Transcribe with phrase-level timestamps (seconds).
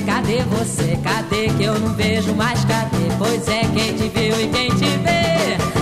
[0.00, 0.98] cadê, você?
[1.02, 2.64] Cadê que eu não vejo mais?
[2.64, 3.06] Cadê?
[3.18, 5.75] Pois é, quem te viu e quem te vê.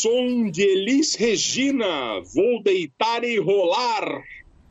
[0.00, 4.22] Som de Elis Regina, vou deitar e rolar.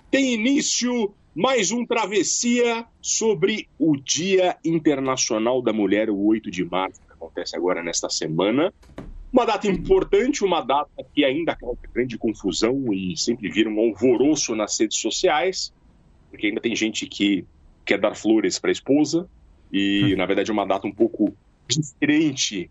[0.10, 7.00] Tem início mais um Travessia sobre o Dia Internacional da Mulher, o 8 de março,
[7.06, 8.74] que acontece agora nesta semana.
[9.32, 14.56] Uma data importante, uma data que ainda causa grande confusão e sempre vira um alvoroço
[14.56, 15.72] nas redes sociais,
[16.32, 17.46] porque ainda tem gente que
[17.86, 19.30] quer dar flores para a esposa,
[19.72, 21.32] e na verdade é uma data um pouco
[21.68, 22.68] diferente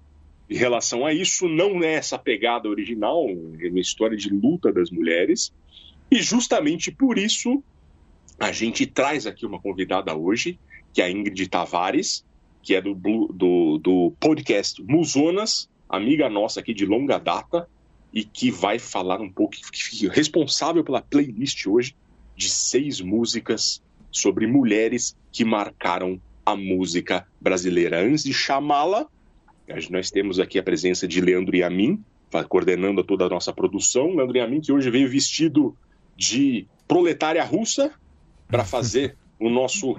[0.49, 1.49] em relação a isso.
[1.49, 3.27] Não é essa pegada original,
[3.61, 5.53] é uma história de luta das mulheres,
[6.11, 7.63] e justamente por isso
[8.39, 10.59] a gente traz aqui uma convidada hoje,
[10.93, 12.25] que é a Ingrid Tavares,
[12.63, 17.69] que é do, do, do podcast Musonas, amiga nossa aqui de longa data,
[18.13, 21.95] e que vai falar um pouco, que é responsável pela playlist hoje
[22.37, 28.01] de seis músicas sobre mulheres que marcaram a música brasileira.
[28.01, 29.07] Antes de chamá-la,
[29.91, 34.15] nós temos aqui a presença de Leandro Yamin, fa- coordenando toda a nossa produção.
[34.15, 35.77] Leandro Yamin, que hoje veio vestido
[36.17, 37.93] de proletária russa
[38.49, 39.97] para fazer o nosso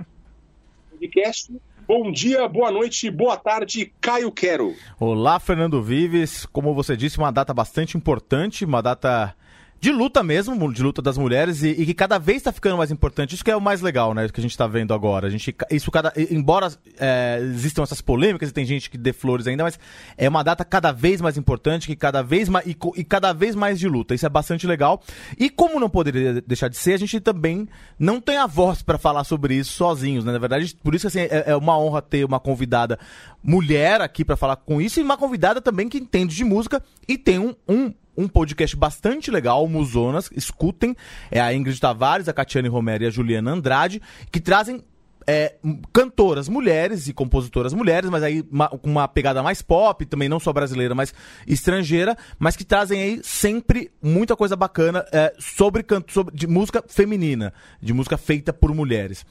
[0.91, 1.53] podcast.
[1.87, 4.75] Bom dia, boa noite, boa tarde, Caio Quero.
[4.99, 6.45] Olá, Fernando Vives.
[6.45, 9.35] Como você disse, uma data bastante importante, uma data
[9.79, 12.91] de luta mesmo, de luta das mulheres, e, e que cada vez está ficando mais
[12.91, 13.33] importante.
[13.33, 14.27] Isso que é o mais legal, né?
[14.27, 15.27] Que a gente está vendo agora.
[15.27, 19.47] A gente, isso cada, embora é, existam essas polêmicas e tem gente que dê flores
[19.47, 19.79] ainda, mas
[20.17, 23.55] é uma data cada vez mais importante, que cada vez mais e, e cada vez
[23.55, 24.13] mais de luta.
[24.13, 25.01] Isso é bastante legal.
[25.37, 27.67] E como não poderia deixar de ser, a gente também
[27.97, 30.31] não tem a voz para falar sobre isso sozinhos, né?
[30.31, 32.99] Na verdade, por isso assim, é, é uma honra ter uma convidada
[33.41, 37.17] mulher aqui para falar com isso e uma convidada também que entende de música e
[37.17, 40.95] tem um, um um podcast bastante legal, o Musonas, escutem,
[41.31, 44.01] é a Ingrid Tavares, a Catiane Romero e a Juliana Andrade,
[44.31, 44.83] que trazem
[45.25, 45.55] é,
[45.93, 50.39] cantoras mulheres e compositoras mulheres, mas aí uma, com uma pegada mais pop, também não
[50.39, 51.13] só brasileira, mas
[51.47, 56.83] estrangeira, mas que trazem aí sempre muita coisa bacana é, sobre, canto, sobre de música
[56.87, 59.25] feminina, de música feita por mulheres.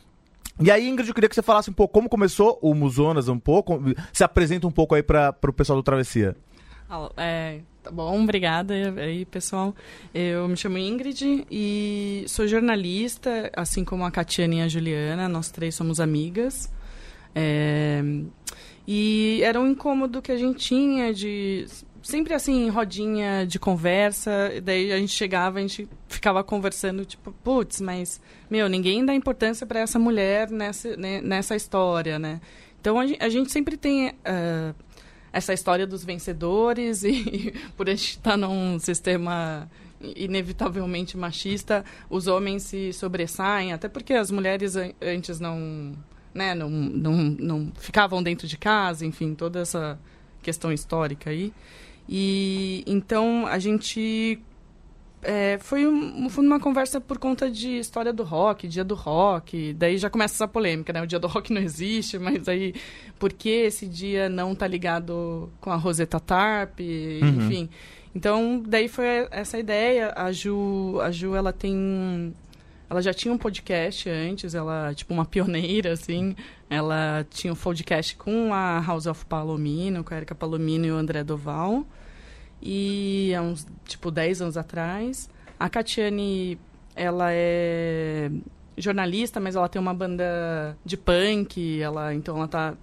[0.60, 3.38] E aí, Ingrid, eu queria que você falasse um pouco como começou o Musonas, um
[3.38, 3.80] pouco,
[4.12, 6.34] se apresenta um pouco aí para o pessoal do Travessia.
[7.16, 9.74] É, tá bom, obrigada aí, pessoal.
[10.12, 15.50] Eu me chamo Ingrid e sou jornalista, assim como a Catiane e a Juliana, nós
[15.50, 16.70] três somos amigas.
[17.34, 18.02] É,
[18.86, 21.66] e era um incômodo que a gente tinha de
[22.02, 24.30] sempre assim, rodinha de conversa,
[24.62, 28.20] daí a gente chegava, a gente ficava conversando, tipo, putz, mas,
[28.50, 32.40] meu, ninguém dá importância para essa mulher nessa, né, nessa história, né?
[32.80, 34.74] Então a gente, a gente sempre tem uh,
[35.38, 39.68] essa história dos vencedores e, por a gente estar tá num sistema
[40.00, 45.92] inevitavelmente machista, os homens se sobressaem, até porque as mulheres antes não,
[46.32, 49.98] né, não, não, não ficavam dentro de casa, enfim, toda essa
[50.42, 51.52] questão histórica aí.
[52.08, 54.40] E então a gente
[55.22, 59.72] é, foi, um, foi uma conversa por conta de história do rock, dia do rock.
[59.74, 61.02] Daí já começa essa polêmica, né?
[61.02, 62.74] O dia do rock não existe, mas aí
[63.18, 66.80] por que esse dia não tá ligado com a Rosetta Tarp?
[66.80, 67.46] Uhum.
[67.46, 67.68] Enfim.
[68.14, 70.12] Então, daí foi essa ideia.
[70.16, 72.34] A Ju, a Ju ela tem.
[72.90, 76.34] Ela já tinha um podcast antes, ela, tipo, uma pioneira, assim.
[76.70, 80.96] Ela tinha um podcast com a House of Palomino, com a Erika Palomino e o
[80.96, 81.84] André Doval.
[82.60, 85.28] E há uns, tipo, 10 anos atrás.
[85.58, 86.58] A Catiane,
[86.94, 88.30] ela é
[88.76, 92.74] jornalista, mas ela tem uma banda de punk, ela, então ela tá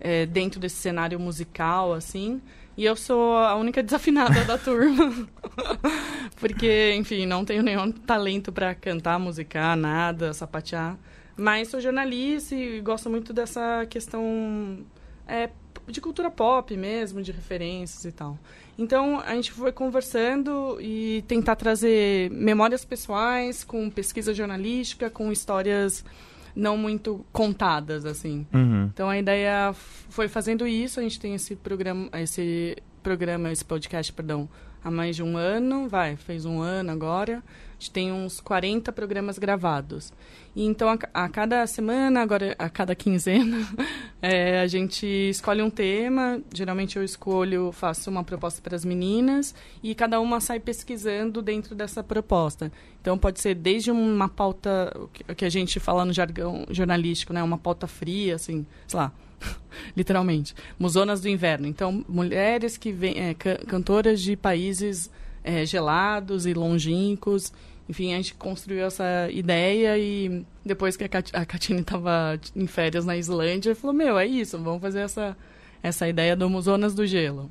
[0.00, 2.40] é, dentro desse cenário musical, assim.
[2.76, 5.28] E eu sou a única desafinada da turma.
[6.38, 10.96] Porque, enfim, não tenho nenhum talento para cantar, musicar, nada, sapatear.
[11.36, 14.84] Mas sou jornalista e gosto muito dessa questão
[15.26, 15.50] é,
[15.86, 18.38] de cultura pop mesmo, de referências e tal.
[18.78, 26.04] Então, a gente foi conversando e tentar trazer memórias pessoais com pesquisa jornalística, com histórias
[26.54, 28.46] não muito contadas, assim.
[28.54, 28.84] Uhum.
[28.94, 31.00] Então, a ideia foi fazendo isso.
[31.00, 34.48] A gente tem esse programa, esse programa, esse podcast, perdão,
[34.82, 37.42] há mais de um ano, vai, fez um ano agora.
[37.78, 40.12] Gente tem uns 40 programas gravados.
[40.56, 43.56] E então, a, a cada semana, agora a cada quinzena,
[44.20, 46.42] é, a gente escolhe um tema.
[46.52, 51.76] Geralmente eu escolho, faço uma proposta para as meninas e cada uma sai pesquisando dentro
[51.76, 52.72] dessa proposta.
[53.00, 54.92] Então, pode ser desde uma pauta,
[55.28, 57.44] o que a gente fala no jargão jornalístico, né?
[57.44, 59.12] Uma pauta fria, assim, sei lá,
[59.96, 60.52] literalmente.
[60.76, 61.68] Musonas do inverno.
[61.68, 65.08] Então, mulheres que vêm, é, cantoras de países
[65.44, 67.52] é, gelados e longínquos.
[67.88, 73.06] Enfim, a gente construiu essa ideia e depois que a, Cat Catine estava em férias
[73.06, 75.36] na Islândia, falou, meu, é isso, vamos fazer essa,
[75.82, 77.50] essa ideia do Musonas do Gelo.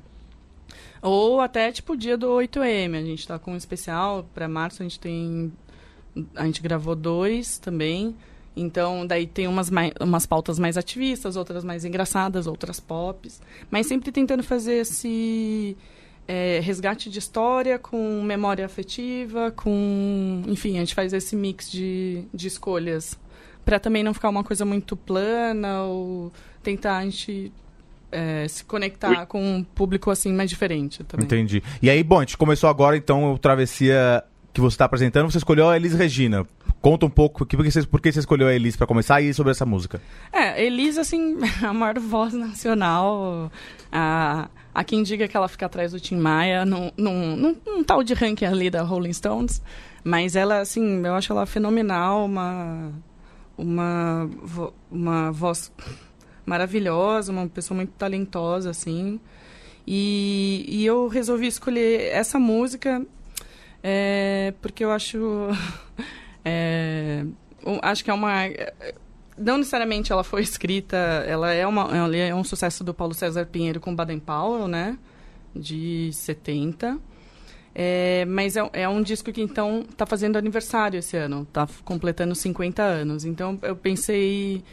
[1.02, 2.96] Ou até, tipo, dia do 8M.
[2.96, 5.52] A gente está com um especial para março, a gente tem...
[6.34, 8.16] A gente gravou dois também.
[8.56, 13.40] Então, daí tem umas, mais, umas pautas mais ativistas, outras mais engraçadas, outras pops.
[13.70, 15.76] Mas sempre tentando fazer esse
[16.28, 20.42] é, resgate de história com memória afetiva, com.
[20.46, 23.18] Enfim, a gente faz esse mix de, de escolhas.
[23.64, 26.30] Para também não ficar uma coisa muito plana ou
[26.62, 27.50] tentar a gente
[28.12, 31.24] é, se conectar com um público assim mais diferente também.
[31.24, 31.62] Entendi.
[31.82, 35.30] E aí, bom, a gente começou agora então o Travessia que você está apresentando.
[35.30, 36.46] Você escolheu a Elis Regina.
[36.80, 39.34] Conta um pouco por que você, por que você escolheu a Elis para começar e
[39.34, 40.00] sobre essa música.
[40.32, 43.50] É, Elis, assim, a maior voz nacional.
[43.90, 47.82] A, Há quem diga que ela fica atrás do Tim Maia, num, num, num, num,
[47.82, 49.60] tal de ranking ali da Rolling Stones.
[50.04, 52.92] Mas ela, assim, eu acho ela fenomenal, uma,
[53.56, 54.30] uma,
[54.88, 55.72] uma voz
[56.46, 59.18] maravilhosa, uma pessoa muito talentosa, assim.
[59.84, 63.04] E, e eu resolvi escolher essa música
[63.82, 65.18] é, porque eu acho.
[66.48, 67.24] é,
[67.82, 68.48] acho que é uma
[69.38, 73.46] não necessariamente ela foi escrita, ela é, uma, ela é um sucesso do Paulo César
[73.46, 74.98] Pinheiro com Baden Powell, né?
[75.54, 76.98] De 70.
[77.74, 81.42] É, mas é, é, um disco que, então, está fazendo aniversário esse ano.
[81.42, 83.24] Está completando 50 anos.
[83.24, 84.64] Então, eu pensei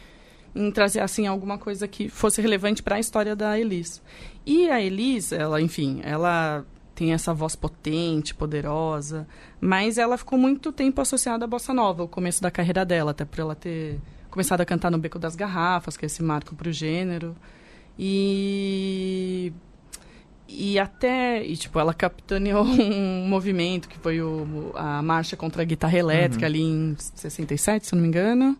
[0.54, 4.02] em trazer, assim, alguma coisa que fosse relevante para a história da Elis.
[4.44, 6.64] E a Elis, ela, enfim, ela
[6.96, 9.28] tem essa voz potente, poderosa,
[9.60, 13.24] mas ela ficou muito tempo associada à bossa nova, o começo da carreira dela, até
[13.24, 14.00] por ela ter
[14.30, 17.36] começado a cantar no Beco das Garrafas, que é esse marco para o gênero.
[17.98, 19.52] E
[20.48, 25.64] e até e tipo ela capitaneou um movimento que foi o, a marcha contra a
[25.64, 26.52] guitarra elétrica uhum.
[26.52, 28.56] ali em 67 se não me engano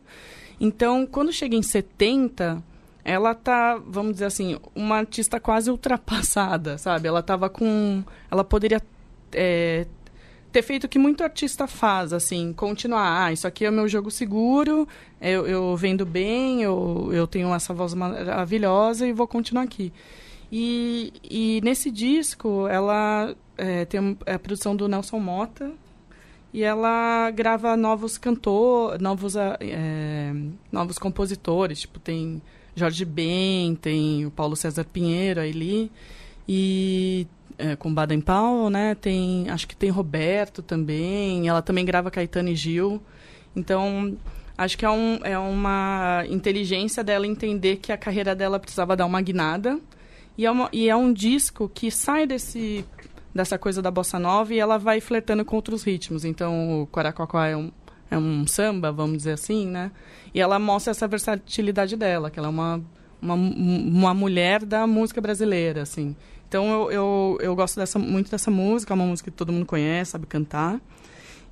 [0.60, 2.62] Então, quando chega em 70,
[3.06, 7.06] ela tá, vamos dizer assim, uma artista quase ultrapassada, sabe?
[7.06, 8.02] Ela tava com.
[8.28, 8.82] Ela poderia
[9.32, 9.86] é,
[10.50, 13.26] ter feito o que muito artista faz, assim, continuar.
[13.26, 14.88] Ah, isso aqui é o meu jogo seguro,
[15.20, 19.92] eu, eu vendo bem, eu, eu tenho essa voz maravilhosa e vou continuar aqui.
[20.50, 25.70] E, e nesse disco, ela é, tem a produção do Nelson Mota,
[26.52, 30.32] e ela grava novos cantores, novos, é,
[30.72, 32.42] novos compositores, tipo, tem
[32.76, 35.90] Jorge Ben, tem o Paulo César Pinheiro, a Eli,
[36.46, 37.26] e
[37.58, 38.94] é, com Baden Powell, né?
[38.94, 41.48] Tem, acho que tem Roberto também.
[41.48, 43.02] Ela também grava Caetano e Gil.
[43.54, 44.16] Então,
[44.56, 49.06] acho que é, um, é uma inteligência dela entender que a carreira dela precisava dar
[49.06, 49.80] uma guinada.
[50.36, 52.84] E é, uma, e é um disco que sai desse,
[53.34, 56.26] dessa coisa da bossa nova e ela vai flertando com outros ritmos.
[56.26, 57.72] Então, o Quaraquaquá é um,
[58.10, 59.90] é um samba, vamos dizer assim, né?
[60.34, 62.82] E ela mostra essa versatilidade dela, que ela é uma,
[63.20, 66.14] uma, uma mulher da música brasileira, assim.
[66.48, 69.66] Então eu, eu, eu gosto dessa, muito dessa música, é uma música que todo mundo
[69.66, 70.80] conhece, sabe cantar.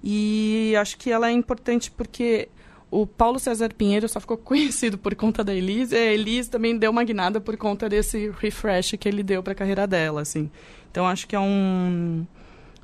[0.02, 2.48] E acho que ela é importante porque
[2.90, 6.78] o Paulo César Pinheiro só ficou conhecido por conta da Elise, e a Elise também
[6.78, 10.50] deu uma guinada por conta desse refresh que ele deu para a carreira dela, assim.
[10.90, 12.24] Então acho que é um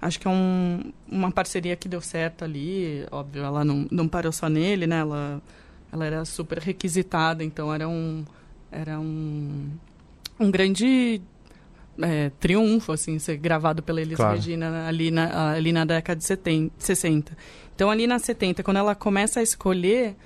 [0.01, 4.33] acho que é um, uma parceria que deu certo ali, óbvio, ela não, não parou
[4.33, 4.99] só nele, né?
[4.99, 5.43] Ela
[5.93, 8.25] ela era super requisitada, então era um
[8.71, 9.71] era um
[10.39, 11.21] um grande
[12.01, 14.37] é, triunfo, assim, ser gravado pela Elis claro.
[14.37, 17.37] Regina ali na, ali na década de 70, 60.
[17.75, 20.17] Então, ali na 70, quando ela começa a escolher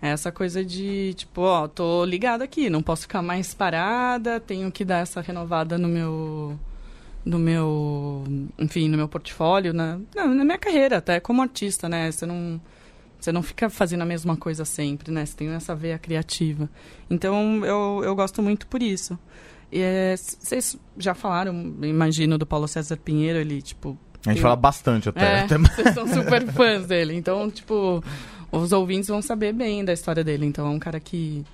[0.00, 4.70] é essa coisa de, tipo, ó, tô ligada aqui, não posso ficar mais parada, tenho
[4.70, 6.58] que dar essa renovada no meu
[7.26, 8.22] no meu,
[8.56, 12.10] enfim, no meu portfólio, na, na, na minha carreira, até como artista, né?
[12.10, 12.60] Você não
[13.18, 15.26] você não fica fazendo a mesma coisa sempre, né?
[15.26, 16.70] Você tem essa veia criativa.
[17.10, 19.18] Então, eu, eu gosto muito por isso.
[19.72, 23.98] É, vocês já falaram, imagino, do Paulo César Pinheiro, ele, tipo...
[24.24, 24.42] A gente tem...
[24.42, 25.40] fala bastante até.
[25.40, 28.04] É, vocês são super fãs dele, então, tipo,
[28.52, 30.46] os ouvintes vão saber bem da história dele.
[30.46, 31.44] Então, é um cara que,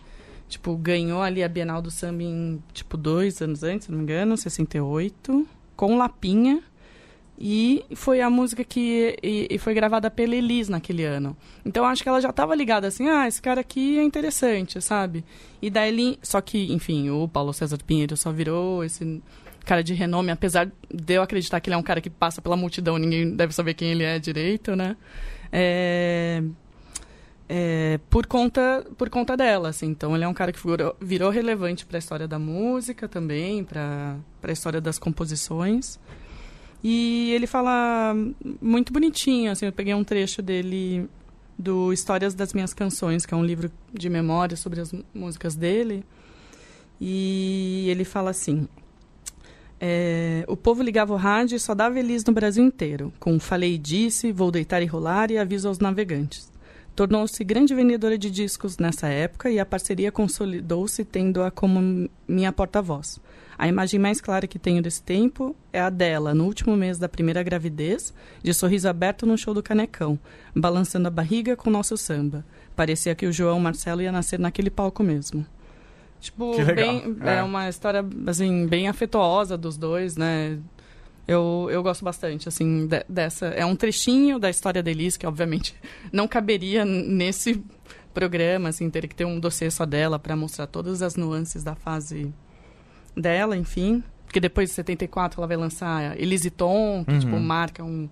[0.49, 4.05] tipo, ganhou ali a Bienal do Samba em, tipo, dois anos antes, se não me
[4.05, 6.62] engano, 68, com Lapinha.
[7.45, 11.37] E foi a música que e, e foi gravada pela Elis naquele ano.
[11.64, 15.25] Então acho que ela já estava ligada assim, ah, esse cara aqui é interessante, sabe?
[15.61, 19.21] E daí, só que, enfim, o Paulo César Pinheiro só virou esse
[19.64, 22.57] cara de renome, apesar de eu acreditar que ele é um cara que passa pela
[22.57, 24.97] multidão, ninguém deve saber quem ele é direito, né?
[25.50, 26.43] É,
[27.49, 29.87] é, por conta por conta dela, assim.
[29.87, 33.65] Então ele é um cara que virou, virou relevante para a história da música também,
[33.65, 35.99] para a história das composições.
[36.83, 38.15] E ele fala
[38.61, 41.09] muito bonitinho, assim, eu peguei um trecho dele
[41.57, 46.05] do Histórias das Minhas Canções, que é um livro de memória sobre as músicas dele.
[47.01, 48.69] E ele fala assim:
[49.81, 53.75] é, O povo ligava o rádio e só dava feliz no Brasil inteiro, com falei
[53.75, 56.51] e disse, vou deitar e rolar e aviso aos navegantes.
[56.95, 63.19] Tornou-se grande vendedora de discos nessa época e a parceria consolidou-se tendo-a como minha porta-voz.
[63.57, 67.09] A imagem mais clara que tenho desse tempo é a dela, no último mês da
[67.09, 70.19] primeira gravidez, de sorriso aberto no show do Canecão,
[70.55, 72.45] balançando a barriga com nosso samba.
[72.75, 75.47] Parecia que o João Marcelo ia nascer naquele palco mesmo.
[76.21, 77.37] Tipo, bem, é.
[77.37, 77.43] é.
[77.43, 80.59] uma história assim bem afetuosa dos dois, né?
[81.26, 83.47] Eu, eu gosto bastante, assim, de, dessa.
[83.47, 85.75] É um trechinho da história da Elis, que obviamente
[86.12, 87.62] não caberia nesse
[88.12, 91.75] programa, assim, teria que ter um dossiê só dela para mostrar todas as nuances da
[91.75, 92.33] fase
[93.17, 94.02] dela, enfim.
[94.26, 97.37] Porque depois de 74 ela vai lançar Elise Tom, que tipo, uhum.
[97.37, 98.09] tipo, marca um.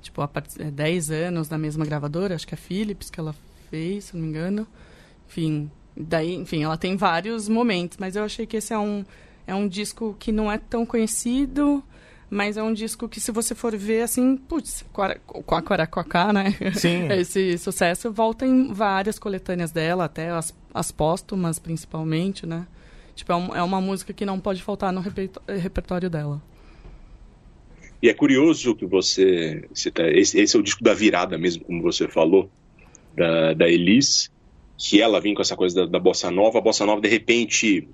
[0.00, 0.48] Tipo, part...
[0.56, 3.34] 10 é, anos da mesma gravadora, acho que é a Philips que ela
[3.68, 4.66] fez, se não me engano.
[5.28, 9.04] Enfim, daí, enfim, ela tem vários momentos, mas eu achei que esse é um,
[9.46, 11.82] é um disco que não é tão conhecido,
[12.28, 16.54] mas é um disco que se você for ver, assim, putz, com a Quaraquacá, né?
[16.74, 17.08] Sim.
[17.14, 22.66] Esse sucesso volta em várias coletâneas dela, até as, as póstumas, principalmente, né?
[23.14, 26.42] Tipo, é, um, é uma música que não pode faltar no repertório dela.
[28.02, 29.64] E é curioso que você.
[29.72, 32.50] Cita, esse, esse, é o disco da virada mesmo, como você falou,
[33.16, 34.30] da, da Elis,
[34.76, 36.58] que ela vinha com essa coisa da, da bossa nova.
[36.58, 37.88] A bossa nova, de repente,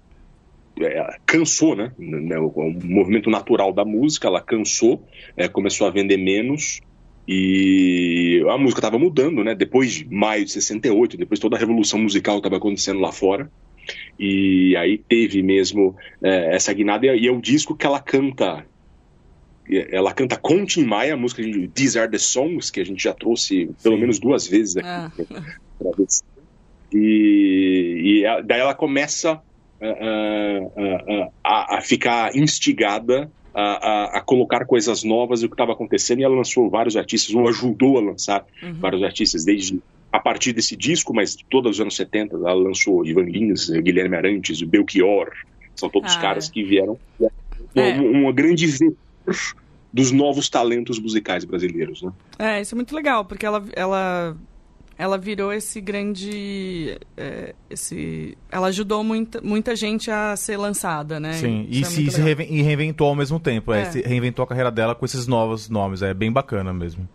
[0.80, 1.92] é, cansou, né?
[1.98, 2.52] né o,
[2.82, 6.80] movimento natural da música, ela cansou, é, começou a vender menos.
[7.26, 9.54] E a música estava mudando, né?
[9.54, 13.50] Depois de maio de 68, depois toda a revolução musical estava acontecendo lá fora.
[14.18, 18.66] E aí teve mesmo é, essa guinada, e é o disco que ela canta.
[19.68, 23.02] Ela canta com Tim Maia, a música de These Are the Songs, que a gente
[23.02, 24.00] já trouxe pelo Sim.
[24.00, 24.88] menos duas vezes aqui.
[24.88, 25.12] Ah.
[26.92, 29.40] e, e daí ela começa
[29.82, 35.72] uh, a, a, ficar instigada a, a, a, colocar coisas novas e o que estava
[35.72, 38.74] acontecendo, e ela lançou vários artistas, ou ajudou a lançar uhum.
[38.74, 43.22] vários artistas, desde a partir desse disco, mas todos os anos 70, ela lançou Ivan
[43.22, 45.30] Lins, Guilherme Arantes, o Belchior,
[45.74, 46.52] são todos ah, caras é.
[46.52, 46.98] que vieram
[47.74, 48.32] é.
[48.32, 48.94] grande
[49.92, 52.12] dos novos talentos musicais brasileiros, né?
[52.38, 54.36] É, isso é muito legal, porque ela, ela
[54.96, 56.98] ela virou esse grande.
[57.16, 61.32] É, esse, ela ajudou muita, muita gente a ser lançada, né?
[61.34, 63.72] Sim, e, é se, se e reinventou ao mesmo tempo.
[63.72, 63.82] É.
[63.82, 64.08] é.
[64.08, 66.02] reinventou a carreira dela com esses novos nomes.
[66.02, 67.08] É bem bacana mesmo.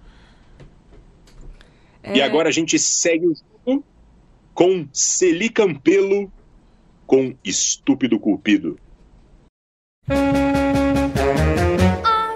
[2.04, 2.18] É...
[2.18, 3.34] E agora a gente segue
[4.54, 6.32] com Celi Campelo
[7.06, 8.80] com Estúpido Culpido.
[10.10, 10.14] Oh,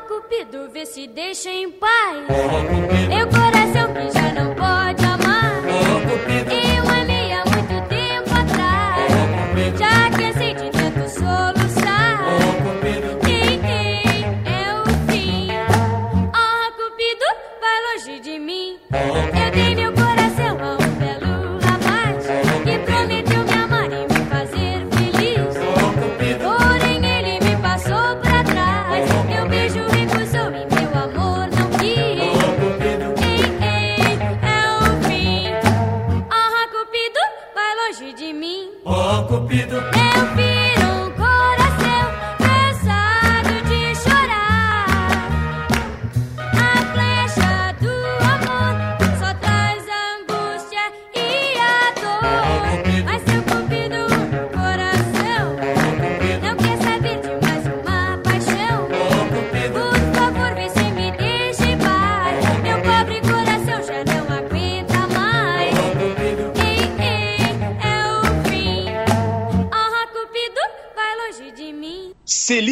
[0.07, 2.27] Cupido, vê se deixa em paz.
[3.09, 3.70] Meu coração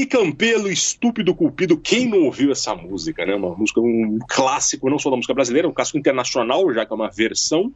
[0.10, 1.78] Campelo, Estúpido Culpido.
[1.78, 3.36] Quem não ouviu essa música, né?
[3.36, 6.96] Uma música, um clássico, não só da música brasileira, um clássico internacional, já que é
[6.96, 7.68] uma versão.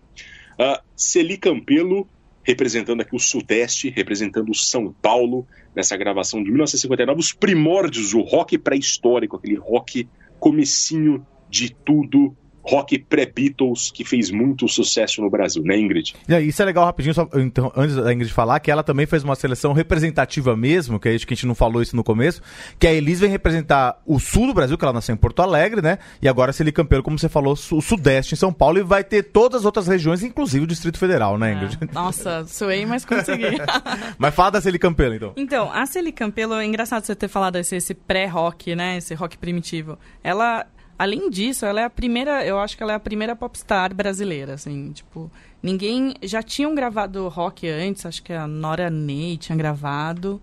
[0.60, 2.08] Uh, Celi Campelo,
[2.44, 8.58] representando aqui o Sudeste, representando São Paulo, nessa gravação de 1959, os primórdios, o rock
[8.58, 10.08] pré-histórico, aquele rock
[10.40, 16.16] comecinho de tudo, rock pré-Beatles, que fez muito sucesso no Brasil, né, Ingrid?
[16.28, 19.06] E aí, isso é legal rapidinho, só, então, antes da Ingrid falar, que ela também
[19.06, 22.04] fez uma seleção representativa mesmo, que é isso que a gente não falou isso no
[22.04, 22.42] começo,
[22.80, 25.82] que a Elis vem representar o sul do Brasil, que ela nasceu em Porto Alegre,
[25.82, 26.00] né?
[26.22, 29.04] E agora a Celi Campeiro, como você falou, o sudeste em São Paulo, e vai
[29.04, 31.78] ter todas as outras regiões, inclusive o Distrito Federal, né, Ingrid?
[31.82, 31.88] É.
[31.94, 33.44] Nossa, suei, mas consegui.
[34.18, 35.34] Mas fala da Celi Campelo, então.
[35.36, 38.98] Então, a Celi Campelo, é engraçado você ter falado esse, esse pré-rock, né?
[38.98, 39.98] Esse rock primitivo.
[40.24, 40.66] Ela,
[41.04, 44.54] além disso, ela é a primeira, eu acho que ela é a primeira popstar brasileira,
[44.54, 45.30] assim, tipo,
[45.62, 50.42] ninguém já tinham gravado rock antes, acho que a Nora Ney tinha gravado.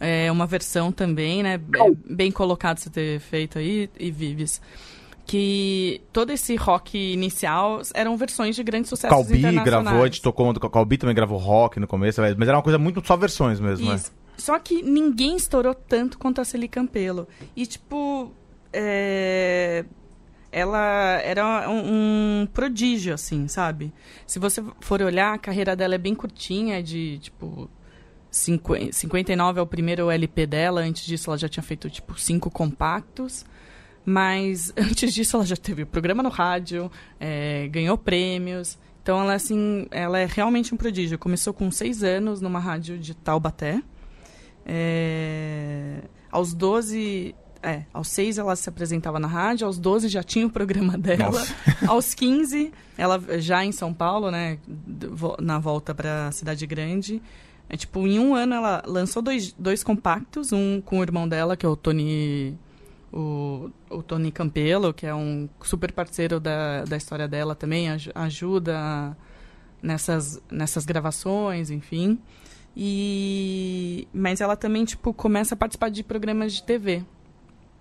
[0.00, 1.58] É uma versão também, né?
[2.04, 4.60] Bem colocado você ter feito aí, e Vives.
[5.24, 9.84] Que todo esse rock inicial eram versões de grandes sucessos Calbi internacionais.
[9.84, 12.78] gravou, a gente tocou, o Calbi também gravou rock no começo, mas era uma coisa
[12.78, 13.94] muito só versões mesmo, né?
[13.94, 14.12] Isso.
[14.36, 17.26] Só que ninguém estourou tanto quanto a Celi Campelo.
[17.56, 18.32] E, tipo,
[18.74, 19.84] é,
[20.50, 23.92] ela era um, um prodígio, assim, sabe?
[24.26, 27.70] Se você for olhar, a carreira dela é bem curtinha, é de, tipo...
[28.30, 32.50] 50, 59 é o primeiro LP dela, antes disso ela já tinha feito, tipo, cinco
[32.50, 33.46] compactos.
[34.04, 38.76] Mas antes disso ela já teve programa no rádio, é, ganhou prêmios.
[39.02, 41.18] Então ela, assim, ela é realmente um prodígio.
[41.18, 43.82] Começou com seis anos numa rádio de Taubaté.
[44.66, 47.34] É, aos 12,
[47.64, 51.30] é, aos 6 ela se apresentava na rádio, aos 12 já tinha o programa dela.
[51.30, 51.54] Nossa.
[51.88, 54.58] Aos 15, ela já em São Paulo, né,
[55.40, 57.20] na volta para Cidade Grande.
[57.68, 61.56] É, tipo, em um ano ela lançou dois, dois compactos, um com o irmão dela,
[61.56, 62.56] que é o Tony
[63.12, 68.10] o, o Tony Campelo, que é um super parceiro da, da história dela também, aj-
[68.14, 69.16] ajuda
[69.82, 72.18] nessas, nessas gravações, enfim.
[72.76, 77.04] E mas ela também tipo começa a participar de programas de TV.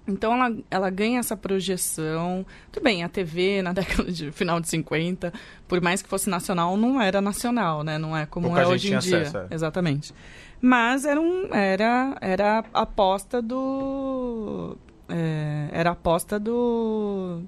[0.07, 2.45] Então ela, ela ganha essa projeção.
[2.71, 5.31] Tudo bem, a TV na década de final de 50,
[5.67, 7.97] por mais que fosse nacional, não era nacional, né?
[7.97, 9.21] Não é como Pouca é hoje em dia.
[9.21, 9.47] acesso, é.
[9.51, 10.13] Exatamente.
[10.61, 14.77] Mas era um era era a aposta do
[15.09, 17.41] é, era a aposta do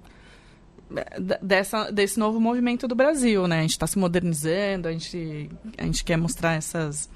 [1.20, 3.60] d- dessa, desse novo movimento do Brasil, né?
[3.60, 7.10] A gente está se modernizando, a gente, a gente quer mostrar essas, es-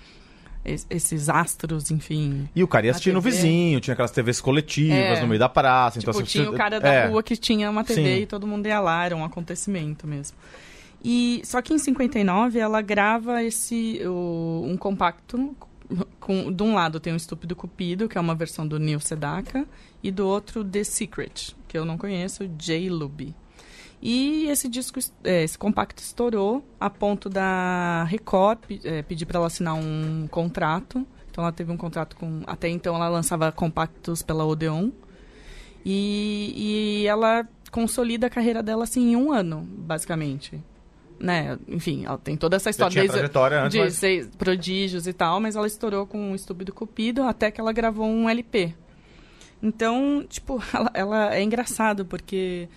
[0.65, 2.47] esses astros, enfim.
[2.55, 5.21] E o cara ia assistir no vizinho, tinha aquelas TVs coletivas É.
[5.21, 5.99] no meio da praça.
[5.99, 7.07] Tipo, então, você- tinha o cara da é.
[7.07, 8.21] rua que tinha uma TV Sim.
[8.21, 10.37] e todo mundo ia lá, era um acontecimento mesmo.
[11.03, 15.55] E só que em 59 ela grava esse o, um compacto
[16.19, 19.65] com de um lado tem o Estúpido Cupido, que é uma versão do Neil Sedaka,
[20.03, 22.89] e do outro The Secret, que eu não conheço, J.
[22.89, 23.33] Luby.
[24.01, 29.47] E esse disco, é, esse compacto estourou a ponto da Record é, pedir para ela
[29.47, 31.05] assinar um contrato.
[31.29, 32.41] Então ela teve um contrato com.
[32.47, 34.91] Até então ela lançava compactos pela Odeon.
[35.85, 36.53] E,
[37.03, 40.61] e ela consolida a carreira dela assim em um ano, basicamente
[41.19, 43.93] né, enfim, ela tem toda essa história desde antes, de mas...
[43.95, 48.07] seis prodígios e tal, mas ela estourou com o Estúpido Cupido até que ela gravou
[48.07, 48.73] um LP.
[49.61, 52.69] Então, tipo, ela, ela é engraçado porque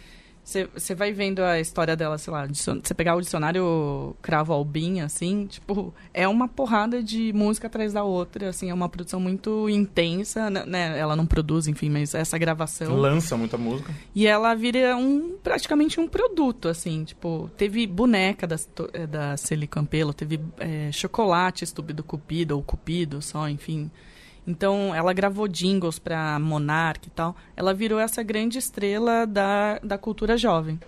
[0.44, 5.46] você vai vendo a história dela, sei lá, você pegar o dicionário Cravo Albin, assim,
[5.46, 10.50] tipo, é uma porrada de música atrás da outra, assim, é uma produção muito intensa,
[10.50, 10.64] né?
[10.66, 12.96] né ela não produz, enfim, mas essa gravação...
[12.96, 13.94] Lança muita música.
[14.14, 18.56] E ela vira um, praticamente um produto, assim, tipo, teve boneca da,
[18.92, 23.90] eh, da Celi Campelo, teve é, chocolate estúpido Cupido, ou Cupido só, enfim...
[24.46, 27.36] Então, ela gravou jingles para Monarch e tal.
[27.56, 30.80] Ela virou essa grande estrela da, da cultura jovem.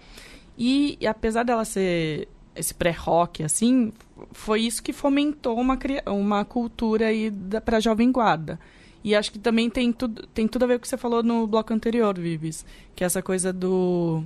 [0.59, 3.93] E, e apesar dela ser esse pré-rock, assim,
[4.33, 7.33] foi isso que fomentou uma, uma cultura aí
[7.65, 8.59] para jovem guarda.
[9.03, 11.23] E acho que também tem tudo, tem tudo a ver com o que você falou
[11.23, 12.65] no bloco anterior, Vives.
[12.97, 14.25] Que é essa coisa do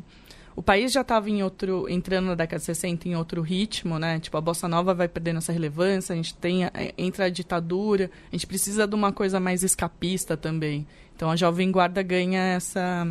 [0.59, 4.18] o país já estava em outro entrando na década de 60 em outro ritmo, né?
[4.18, 6.62] Tipo a bossa nova vai perdendo essa relevância, a gente tem
[6.99, 10.85] entra a ditadura, a gente precisa de uma coisa mais escapista também.
[11.14, 13.07] Então a jovem guarda ganha essa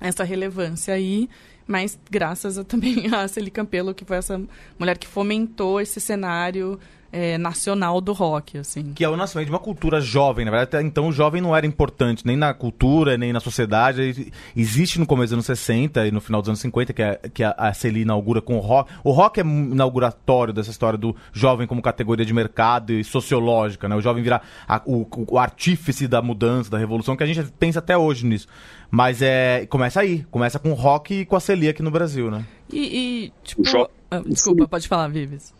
[0.00, 1.28] essa relevância aí,
[1.66, 4.40] mas graças a, também a Celi Campelo, que foi essa
[4.78, 6.80] mulher que fomentou esse cenário
[7.12, 8.92] é, nacional do rock, assim.
[8.94, 10.76] Que é o nascimento de uma cultura jovem, na verdade.
[10.76, 14.32] Até então o jovem não era importante nem na cultura, nem na sociedade.
[14.56, 17.42] Existe no começo dos anos 60 e no final dos anos 50, que, é, que
[17.42, 18.92] a, a Celie inaugura com o rock.
[19.02, 23.96] O rock é inauguratório dessa história do jovem como categoria de mercado e sociológica, né?
[23.96, 27.80] O jovem virar a, o, o artífice da mudança, da revolução, que a gente pensa
[27.80, 28.46] até hoje nisso.
[28.90, 29.66] Mas é.
[29.66, 30.24] Começa aí.
[30.30, 32.44] Começa com o rock e com a Celia aqui no Brasil, né?
[32.72, 32.78] E,
[33.26, 33.62] e tipo.
[34.10, 35.54] Ah, desculpa, pode falar, Vives.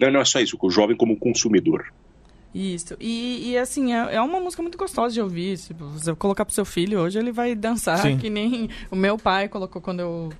[0.00, 1.92] Não, não é só isso, o jovem como consumidor.
[2.54, 2.96] Isso.
[2.98, 5.56] E, e assim, é, é, uma música muito gostosa de ouvir.
[5.56, 8.18] Se você colocar pro seu filho hoje, ele vai dançar Sim.
[8.18, 10.32] que nem o meu pai colocou quando eu,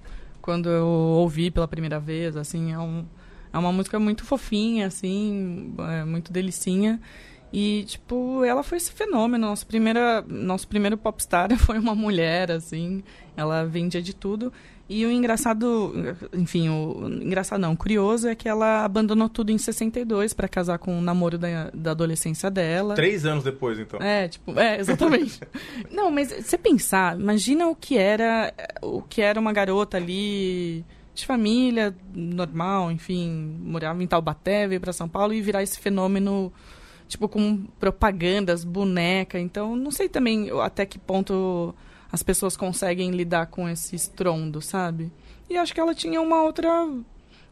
[0.43, 2.37] quando eu ouvi pela primeira vez.
[2.37, 3.05] Assim, é, um,
[3.53, 7.01] é uma música muito fofinha, assim, é muito delicinha.
[7.53, 9.47] E, tipo, ela foi esse fenômeno.
[9.47, 13.05] Nosso, primeira, nosso primeiro popstar foi uma mulher, assim.
[13.37, 14.53] Ela vendia de tudo.
[14.93, 15.95] E o engraçado,
[16.35, 20.81] enfim, o engraçado não, o curioso é que ela abandonou tudo em 62 para casar
[20.81, 22.97] com o namoro da, da adolescência dela.
[22.97, 24.01] Três anos depois, então.
[24.03, 25.41] É, tipo, é, exatamente.
[25.93, 31.25] não, mas você pensar, imagina o que era, o que era uma garota ali de
[31.25, 36.53] família normal, enfim, morava em Taubaté, veio para São Paulo e virar esse fenômeno
[37.07, 39.39] tipo com propagandas, boneca.
[39.39, 41.73] Então, não sei também até que ponto
[42.13, 45.13] as pessoas conseguem lidar com esse estrondo, sabe?
[45.49, 46.89] E acho que ela tinha uma outra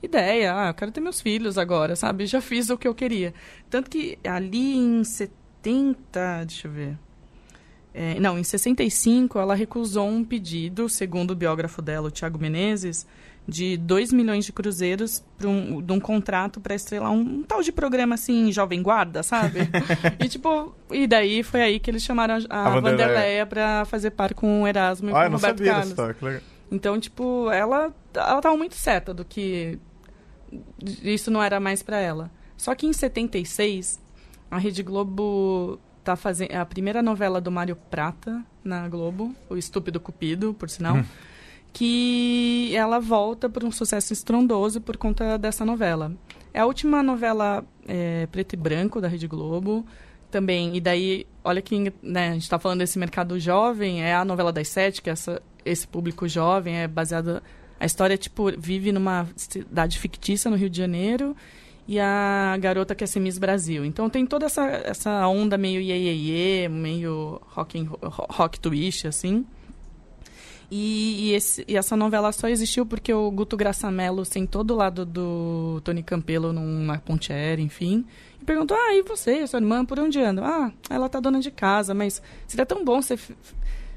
[0.02, 0.54] ideia.
[0.54, 2.26] Ah, eu quero ter meus filhos agora, sabe?
[2.26, 3.34] Já fiz o que eu queria.
[3.68, 6.98] Tanto que ali em 70, deixa eu ver.
[7.94, 13.06] É, não, em 65 ela recusou um pedido, segundo o biógrafo dela, o Tiago Menezes,
[13.48, 17.72] de 2 milhões de cruzeiros um, de um contrato para estrelar um, um, tal de
[17.72, 19.60] programa assim, Jovem Guarda, sabe?
[20.22, 24.10] e tipo, e daí foi aí que eles chamaram a, a, a Vanderleia para fazer
[24.10, 25.88] par com o Erasmo e ah, com o Roberto Carlos.
[25.88, 29.78] História, então, tipo, ela ela tava muito certa do que
[31.02, 32.30] isso não era mais para ela.
[32.54, 33.98] Só que em 76,
[34.50, 39.98] a Rede Globo tá fazendo a primeira novela do Mário Prata na Globo, O Estúpido
[39.98, 40.96] Cupido, por sinal.
[41.72, 46.12] Que ela volta para um sucesso estrondoso por conta dessa novela.
[46.52, 49.84] É a última novela é, preto e branco da Rede Globo
[50.30, 50.76] também.
[50.76, 54.52] E daí, olha que né, a gente está falando desse mercado jovem, é a novela
[54.52, 57.42] das sete, que é essa, esse público jovem é baseada.
[57.80, 61.36] A história, tipo, vive numa cidade fictícia no Rio de Janeiro
[61.86, 63.84] e a garota quer ser Miss Brasil.
[63.84, 69.46] Então tem toda essa, essa onda meio iê, iê, iê meio rock, rock twist, assim.
[70.70, 75.06] E, e, esse, e, essa novela só existiu porque o Guto Graçamelo sentou do lado
[75.06, 78.04] do Tony Campelo numa ponte aérea, enfim,
[78.40, 80.42] e perguntou: Ah, e você, sua irmã, por onde anda?
[80.44, 83.18] Ah, ela tá dona de casa, mas seria tão bom se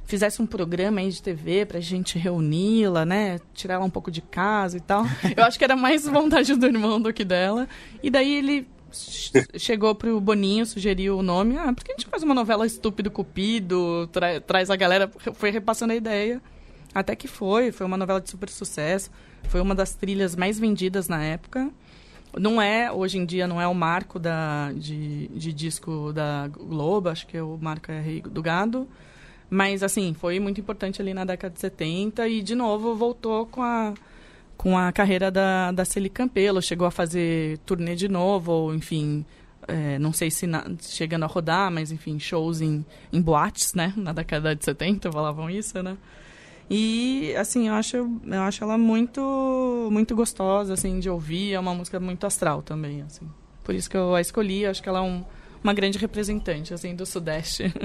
[0.05, 3.39] fizesse um programa aí de TV pra gente reuni-la, né?
[3.53, 5.05] Tirar ela um pouco de casa e tal.
[5.35, 7.67] Eu acho que era mais vontade do irmão do que dela.
[8.01, 8.67] E daí ele
[9.57, 11.57] chegou pro Boninho, sugeriu o nome.
[11.57, 14.07] Ah, por que a gente faz uma novela Estúpido Cupido?
[14.07, 16.41] Tra traz a galera, foi repassando a ideia.
[16.93, 19.09] Até que foi, foi uma novela de super sucesso,
[19.47, 21.69] foi uma das trilhas mais vendidas na época.
[22.37, 27.09] Não é, hoje em dia, não é o marco da, de, de disco da Globo,
[27.09, 28.87] acho que é o marco é Rei do Gado.
[29.49, 33.61] Mas, assim, foi muito importante ali na década de 70 e, de novo, voltou com
[33.61, 33.93] a,
[34.55, 36.61] com a carreira da, da Celi Campelo.
[36.61, 39.25] Chegou a fazer turnê de novo, ou, enfim,
[39.67, 43.93] é, não sei se na, chegando a rodar, mas, enfim, shows em, em boates, né?
[43.97, 45.97] Na década de 70 falavam isso, né?
[46.73, 51.51] E, assim, eu acho, eu acho ela muito, muito gostosa, assim, de ouvir.
[51.51, 53.29] É uma música muito astral também, assim.
[53.61, 54.65] Por isso que eu a escolhi.
[54.65, 55.21] Acho que ela é um,
[55.61, 57.65] uma grande representante, assim, do Sudeste.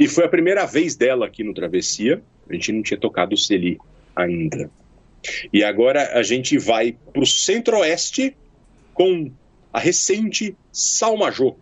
[0.00, 2.22] E foi a primeira vez dela aqui no Travessia.
[2.48, 3.80] A gente não tinha tocado o Celi
[4.14, 4.70] ainda.
[5.52, 8.36] E agora a gente vai para o Centro-Oeste
[8.94, 9.28] com
[9.72, 11.56] a recente Salmajô.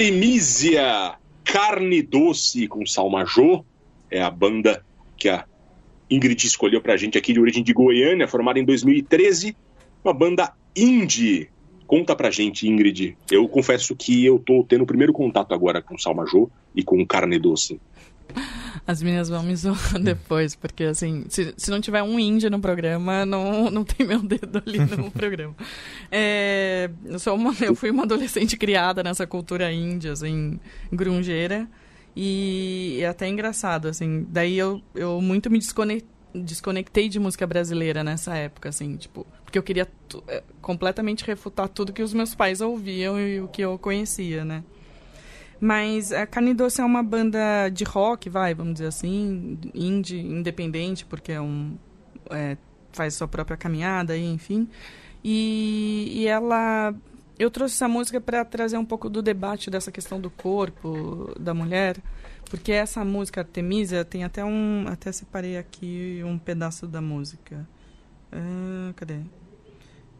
[0.00, 3.62] Artemisia Carne Doce com Salmajô.
[4.10, 4.82] É a banda
[5.14, 5.44] que a
[6.10, 9.54] Ingrid escolheu pra gente aqui de origem de Goiânia, formada em 2013.
[10.02, 11.50] Uma banda indie.
[11.86, 13.14] Conta pra gente, Ingrid.
[13.30, 17.38] Eu confesso que eu tô tendo o primeiro contato agora com Salmajô e com Carne
[17.38, 17.78] Doce.
[18.90, 22.58] As meninas vão me zoar depois, porque assim, se, se não tiver um índio no
[22.58, 25.54] programa, não, não tem meu dedo ali no programa.
[26.10, 30.58] É, eu, sou uma, eu fui uma adolescente criada nessa cultura índia, assim,
[30.90, 31.68] grungeira.
[32.16, 34.26] E é até engraçado, assim.
[34.28, 39.56] Daí eu, eu muito me desconectei, desconectei de música brasileira nessa época, assim, tipo, porque
[39.56, 39.86] eu queria
[40.26, 44.64] é, completamente refutar tudo que os meus pais ouviam e o que eu conhecia, né?
[45.60, 51.04] Mas a Carne Doce é uma banda de rock, vai, vamos dizer assim, indie, independente,
[51.04, 51.76] porque é um
[52.30, 52.56] é,
[52.92, 54.68] faz sua própria caminhada, enfim.
[55.22, 56.94] E, e ela
[57.38, 61.54] eu trouxe essa música para trazer um pouco do debate dessa questão do corpo da
[61.54, 61.96] mulher,
[62.50, 67.66] porque essa música Artemisia tem até um, até separei aqui um pedaço da música.
[68.30, 69.20] Ah, cadê?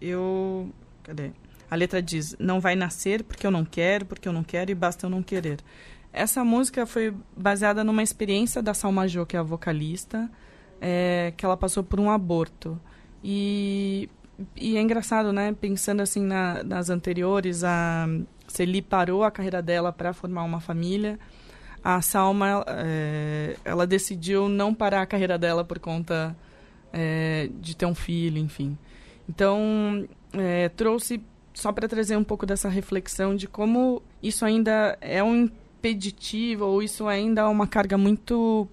[0.00, 0.70] Eu,
[1.02, 1.32] cadê?
[1.70, 4.74] A letra diz: Não vai nascer porque eu não quero, porque eu não quero e
[4.74, 5.60] basta eu não querer.
[6.12, 10.28] Essa música foi baseada numa experiência da Salma Jo, que é a vocalista,
[10.80, 12.80] é, que ela passou por um aborto.
[13.22, 14.08] E,
[14.56, 15.54] e é engraçado, né?
[15.60, 18.08] Pensando assim na, nas anteriores, a
[18.48, 21.16] Celi parou a carreira dela para formar uma família.
[21.82, 26.36] A Salma, é, ela decidiu não parar a carreira dela por conta
[26.92, 28.76] é, de ter um filho, enfim.
[29.28, 30.08] Então,
[30.76, 36.66] trouxe só para trazer um pouco dessa reflexão de como isso ainda é um impeditivo
[36.66, 38.68] ou isso ainda é uma carga muito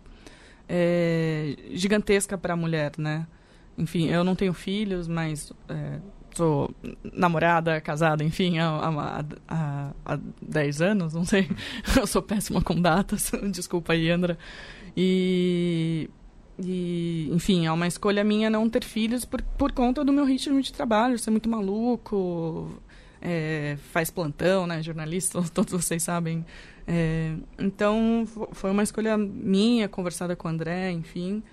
[0.67, 3.25] é, gigantesca para a mulher, né?
[3.77, 5.99] Enfim, eu não tenho filhos, mas é,
[6.35, 6.73] sou
[7.13, 11.49] namorada, casada, enfim, há, há, há, há 10 anos, não sei.
[11.95, 14.37] Eu sou péssima com datas, desculpa aí, Andra.
[14.95, 16.09] E
[16.59, 20.61] e, enfim, é uma escolha minha não ter filhos por, por conta do meu ritmo
[20.61, 22.71] de trabalho, ser muito maluco,
[23.21, 26.45] é, faz plantão, né, jornalista, todos vocês sabem.
[26.87, 31.43] É, então, foi uma escolha minha, conversada com o André, enfim.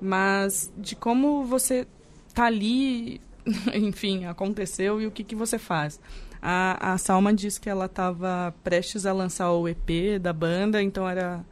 [0.00, 1.86] Mas de como você
[2.34, 3.20] tá ali,
[3.74, 6.00] enfim, aconteceu e o que, que você faz.
[6.40, 11.08] A, a Salma disse que ela estava prestes a lançar o EP da banda, então
[11.08, 11.44] era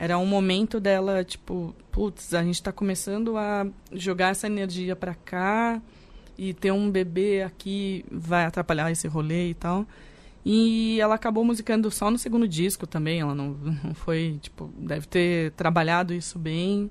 [0.00, 5.14] era um momento dela, tipo, putz, a gente está começando a jogar essa energia para
[5.14, 5.78] cá
[6.38, 9.86] e ter um bebê aqui vai atrapalhar esse rolê e tal.
[10.42, 13.50] E ela acabou musicando só no segundo disco também, ela não,
[13.84, 16.90] não foi, tipo, deve ter trabalhado isso bem,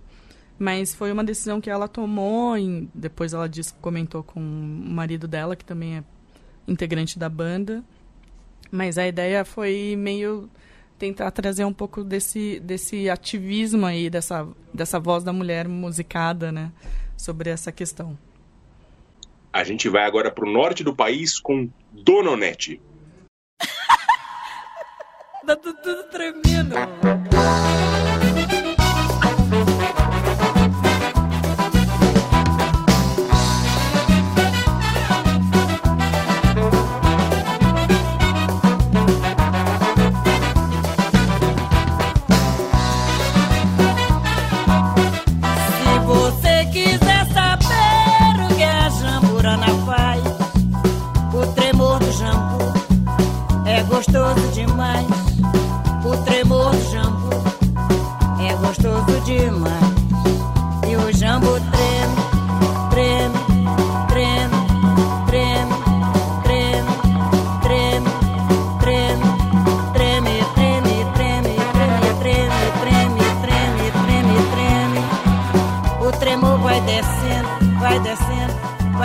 [0.60, 5.28] mas foi uma decisão que ela tomou e depois ela disse, comentou com o marido
[5.28, 6.04] dela, que também é
[6.68, 7.84] integrante da banda.
[8.72, 10.48] Mas a ideia foi meio
[11.00, 16.72] tentar trazer um pouco desse, desse ativismo aí, dessa, dessa voz da mulher musicada, né,
[17.18, 18.18] sobre essa questão.
[19.52, 22.80] A gente vai agora para o norte do país com Dononete.
[25.48, 26.76] tá tudo, tudo tremendo.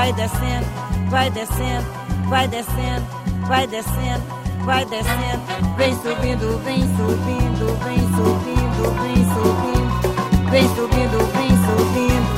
[0.04, 0.66] Vai descendo,
[1.08, 1.86] vai descendo,
[2.28, 3.06] vai descendo,
[3.48, 4.22] vai descendo,
[4.66, 5.40] vai descendo,
[5.78, 12.28] vem subindo, vem subindo, vem subindo, vem subindo, vem subindo, vem subindo,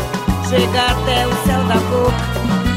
[0.48, 2.22] chega até o céu da boca,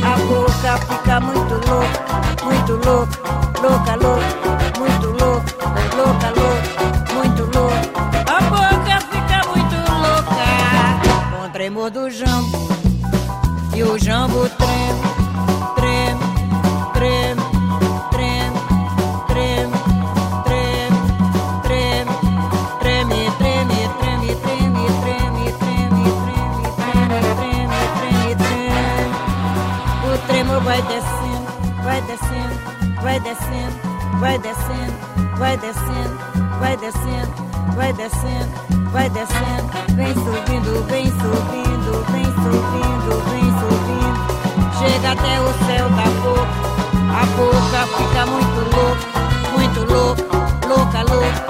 [0.03, 1.99] a boca fica muito louca,
[2.43, 3.19] muito louca,
[3.61, 5.53] louca, louca, muito louca,
[5.97, 7.87] louca, louca, muito louca,
[8.25, 12.78] a boca fica muito louca, com tremor do jambo
[13.79, 15.01] e o jambo treme,
[15.73, 16.19] treme,
[16.93, 17.41] treme,
[18.11, 18.59] treme,
[19.29, 19.77] treme,
[20.43, 21.39] treme, treme,
[22.81, 23.69] treme, treme,
[23.99, 26.11] treme, treme, treme, treme,
[26.83, 29.15] treme, treme, treme, treme.
[30.03, 31.47] O tremor vai descendo,
[31.85, 32.55] vai descendo,
[33.01, 33.79] vai descendo,
[34.19, 35.09] vai descendo
[35.39, 36.19] vai descendo,
[36.59, 37.33] vai descendo,
[37.75, 44.19] vai descendo, vai descendo, vem subindo, vem subindo, vem subindo, vem subindo,
[44.79, 46.47] chega até o céu da boca,
[47.13, 49.07] a boca fica muito louca,
[49.55, 50.23] muito louca,
[50.67, 51.41] louca, louca,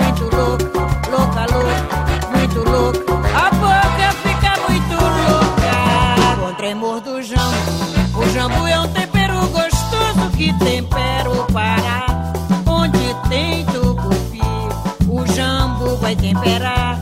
[0.00, 0.64] muito louca,
[1.10, 1.86] louca, louca,
[2.34, 2.98] muito louca,
[3.36, 5.72] a boca fica muito louca,
[6.40, 10.75] com tremor do jambo, o jambo é um tempero gostoso que tempera
[16.06, 16.95] Pues, hay que.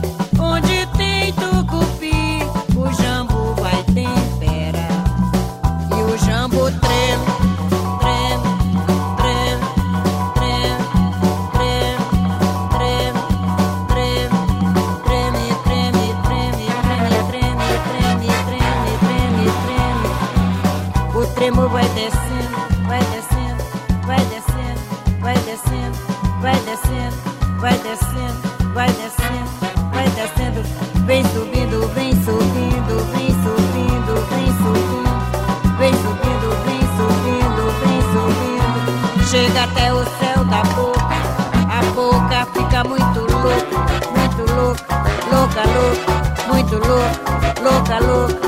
[47.99, 48.44] Louca,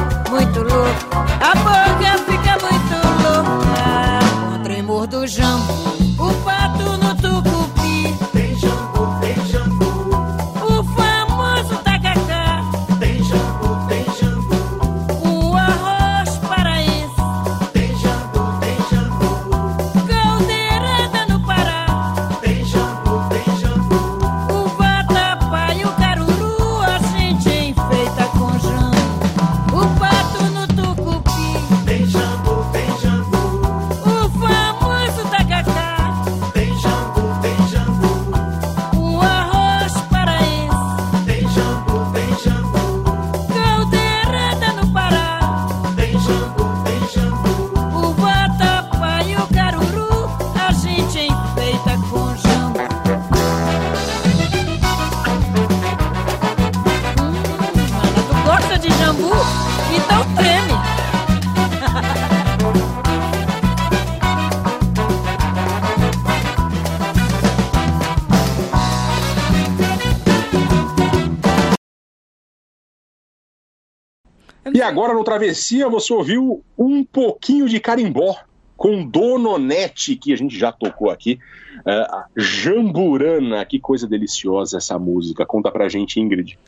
[74.78, 78.36] E agora no Travessia você ouviu um pouquinho de carimbó
[78.76, 81.40] com Dononete, que a gente já tocou aqui.
[81.84, 85.48] É, a Jamburana, que coisa deliciosa essa música.
[85.48, 86.60] Conta pra gente, Ingrid.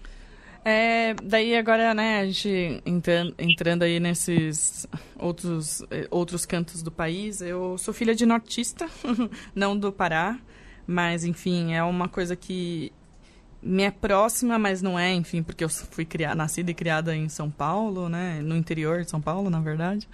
[0.66, 6.90] É, daí agora, né, a gente entran- entrando aí nesses outros, eh, outros cantos do
[6.90, 8.88] país, eu sou filha de nortista,
[9.54, 10.36] não do Pará,
[10.88, 12.92] mas enfim, é uma coisa que
[13.62, 17.28] me é próxima, mas não é, enfim, porque eu fui criada, nascida e criada em
[17.28, 20.08] São Paulo, né, no interior de São Paulo, na verdade.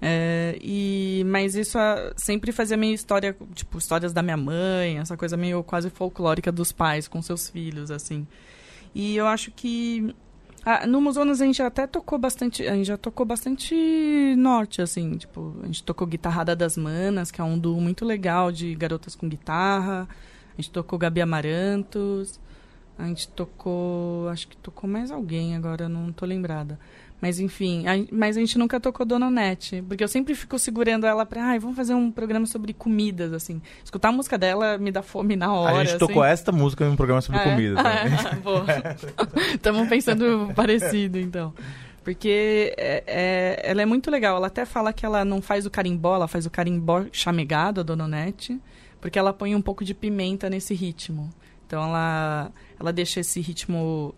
[0.00, 5.16] É, e mas isso ah, sempre fazia minha história, tipo, histórias da minha mãe, essa
[5.16, 8.26] coisa meio quase folclórica dos pais com seus filhos, assim.
[8.94, 10.14] E eu acho que
[10.64, 13.74] ah, no Musonas a gente até tocou bastante, a gente já tocou bastante
[14.36, 18.52] norte, assim, tipo, a gente tocou Guitarrada das Manas, que é um duo muito legal
[18.52, 20.08] de garotas com guitarra.
[20.56, 22.38] A gente tocou Gabi Amarantos.
[22.98, 26.78] A gente tocou, acho que tocou mais alguém agora, não tô lembrada.
[27.20, 31.06] Mas enfim, a, mas a gente nunca tocou Dona Nete, porque eu sempre fico segurando
[31.06, 33.62] ela pra, ai, vamos fazer um programa sobre comidas, assim.
[33.84, 35.76] Escutar a música dela me dá fome na hora.
[35.78, 36.32] a gente tocou assim.
[36.32, 37.44] esta música em um programa sobre É?
[37.44, 37.76] comida.
[37.80, 38.18] Ah, né?
[38.32, 38.36] é?
[38.36, 38.64] Boa.
[39.54, 41.54] Estamos pensando parecido, então.
[42.02, 44.36] Porque é, é- ela é muito legal.
[44.36, 47.84] Ela até fala que ela não faz o carimbó, ela faz o carimbó chamegado, a
[47.84, 48.60] Dona Onete,
[49.00, 51.30] porque ela põe um pouco de pimenta nesse ritmo.
[51.72, 54.14] Então ela, ela deixa esse ritmo.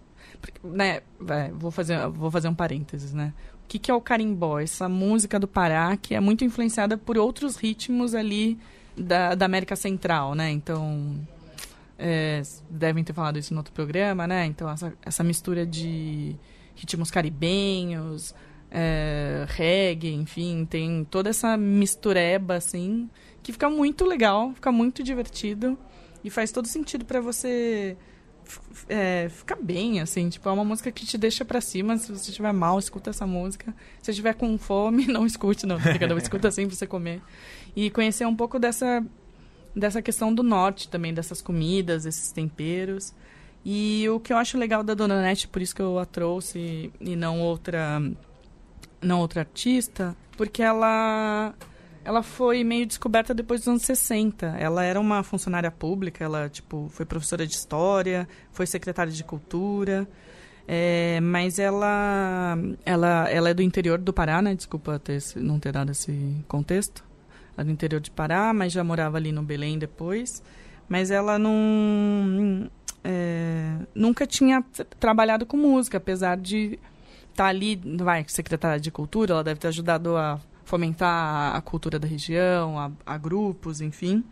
[0.64, 3.32] Né, vai, vou, fazer, vou fazer um parênteses, né?
[3.62, 4.58] O que, que é o carimbó?
[4.58, 8.58] Essa música do Pará que é muito influenciada por outros ritmos ali
[8.96, 10.50] da, da América Central, né?
[10.50, 11.16] Então,
[11.96, 14.44] é, devem ter falado isso no outro programa, né?
[14.46, 16.34] Então, essa, essa mistura de
[16.74, 18.34] ritmos caribenhos,
[18.68, 23.08] é, reggae, enfim, tem toda essa mistureba, assim,
[23.44, 25.78] que fica muito legal, fica muito divertido
[26.24, 27.96] e faz todo sentido para você
[28.88, 32.30] é, ficar bem, assim, tipo, é uma música que te deixa pra cima, se você
[32.30, 36.18] estiver mal, escuta essa música, se você estiver com fome, não escute, não, fica, não
[36.18, 37.22] escuta assim pra você comer.
[37.76, 39.04] E conhecer um pouco dessa
[39.76, 43.12] dessa questão do norte também, dessas comidas, esses temperos.
[43.64, 46.92] E o que eu acho legal da Dona Nete, por isso que eu a trouxe
[47.00, 48.00] e não outra
[49.02, 51.54] não outra artista, porque ela
[52.04, 54.46] ela foi meio descoberta depois dos anos 60.
[54.58, 60.06] Ela era uma funcionária pública, ela tipo foi professora de história, foi secretária de cultura,
[60.68, 64.54] é, mas ela, ela, ela é do interior do Pará, né?
[64.54, 67.04] Desculpa ter, não ter dado esse contexto.
[67.56, 70.42] Ela é do interior de Pará, mas já morava ali no Belém depois.
[70.88, 72.70] Mas ela não
[73.02, 74.62] é, nunca tinha
[75.00, 76.78] trabalhado com música, apesar de
[77.30, 82.06] estar ali, vai, secretária de cultura, ela deve ter ajudado a fomentar a, cultura da
[82.06, 84.24] região, a, a grupos, enfim.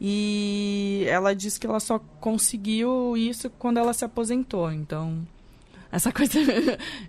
[0.00, 4.70] E ela disse que ela só conseguiu isso quando ela se aposentou.
[4.72, 5.26] Então,
[5.90, 6.38] essa coisa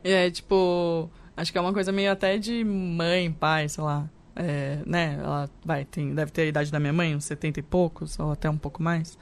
[0.04, 4.10] é tipo, acho que é uma coisa meio até de mãe, pai, sei lá.
[4.36, 5.20] É, né?
[5.22, 8.32] Ela vai, tem, deve ter a idade da minha mãe, uns 70 e poucos, ou
[8.32, 9.18] até um pouco mais.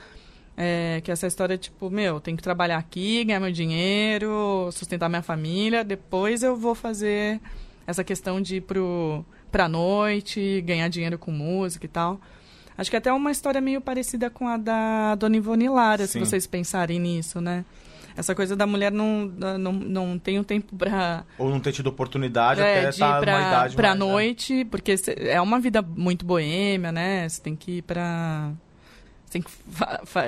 [0.56, 5.22] É, que essa história, tipo, meu, tenho que trabalhar aqui, ganhar meu dinheiro, sustentar minha
[5.22, 7.40] família, depois eu vou fazer
[7.88, 12.20] essa questão de ir pro, pra noite, ganhar dinheiro com música e tal.
[12.78, 16.20] Acho que até é uma história meio parecida com a da Dona Ivone Lara, Sim.
[16.20, 17.66] se vocês pensarem nisso, né?
[18.16, 19.26] Essa coisa da mulher não,
[19.60, 23.32] não, não tem o tempo pra, Ou não ter tido oportunidade é, até estar pra,
[23.38, 24.06] numa idade pra mais, né?
[24.06, 27.30] noite, porque cê- é uma vida muito boêmia, né?
[27.30, 28.52] Você tem que ir pra.
[29.26, 29.52] Você tem que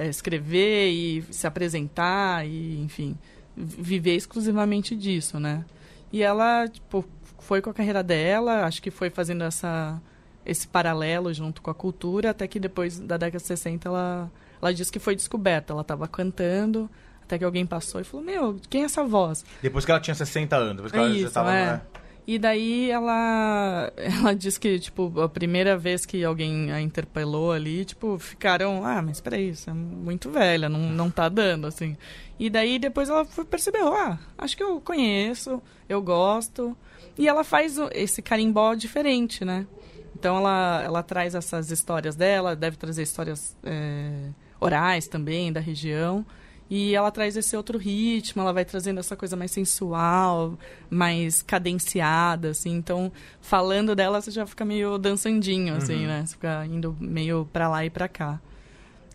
[0.10, 3.18] escrever e se apresentar e, enfim,
[3.56, 5.66] vi- viver exclusivamente disso, né?
[6.12, 7.04] E ela, tipo,
[7.40, 10.02] foi com a carreira dela, acho que foi fazendo essa,
[10.46, 14.32] esse paralelo junto com a cultura, até que depois da década de 60 ela,
[14.62, 15.74] ela disse que foi descoberta.
[15.74, 16.90] Ela estava cantando,
[17.24, 19.46] até que alguém passou e falou: Meu, quem é essa voz?
[19.62, 20.76] Depois que ela tinha 60 anos.
[20.76, 21.66] Depois que ela já Isso, tava, é.
[21.66, 21.82] né?
[22.28, 27.84] E daí ela, ela disse que, tipo, a primeira vez que alguém a interpelou ali,
[27.84, 31.98] tipo, ficaram, ah, mas peraí, isso é muito velha, não, não tá dando, assim.
[32.40, 36.76] E daí depois ela percebeu, ah, acho que eu conheço, eu gosto.
[37.18, 39.68] E ela faz esse carimbó diferente, né?
[40.16, 44.30] Então ela, ela traz essas histórias dela, deve trazer histórias é,
[44.60, 46.26] orais também da região.
[46.70, 50.58] E ela traz esse outro ritmo, ela vai trazendo essa coisa mais sensual,
[50.90, 52.76] mais cadenciada, assim.
[52.76, 53.12] Então,
[53.42, 56.24] falando dela, você já fica meio dançandinho, assim, né?
[56.26, 58.40] Você fica indo meio pra lá e pra cá.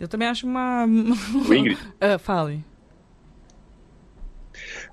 [0.00, 0.84] Eu também acho uma...
[0.84, 1.78] O Ingrid.
[2.00, 2.64] ah, fale.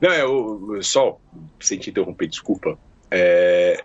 [0.02, 1.20] Não, é o só
[1.60, 2.78] sem te interromper, desculpa.
[3.12, 3.84] É,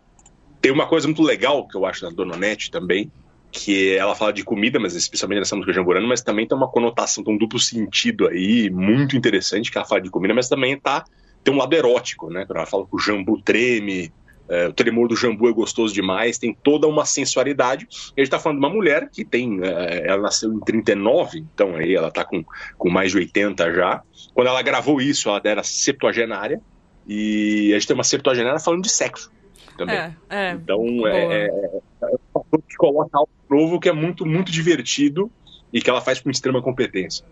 [0.60, 3.12] tem uma coisa muito legal que eu acho na Dona Nete também,
[3.52, 7.22] que ela fala de comida, mas especialmente nessa música jamborana, mas também tem uma conotação,
[7.22, 11.04] tem um duplo sentido aí muito interessante que ela fala de comida, mas também tá
[11.44, 12.44] tem um lado erótico, né?
[12.48, 14.12] Ela fala que o jambu treme,
[14.48, 17.86] é, o tremor do jambu é gostoso demais, tem toda uma sensualidade.
[18.16, 21.44] E a gente tá falando de uma mulher que tem, é, ela nasceu em 39,
[21.52, 22.44] então aí ela tá com,
[22.76, 24.02] com mais de 80 já.
[24.34, 26.60] Quando ela gravou isso, ela era septuagenária,
[27.06, 29.30] e a gente tem uma septuagenária falando de sexo
[29.76, 29.96] também.
[29.96, 30.50] É, é.
[30.52, 31.10] Então boa.
[31.10, 35.30] é, é, é um fator que coloca algo novo que é muito, muito divertido
[35.72, 37.24] e que ela faz com extrema competência.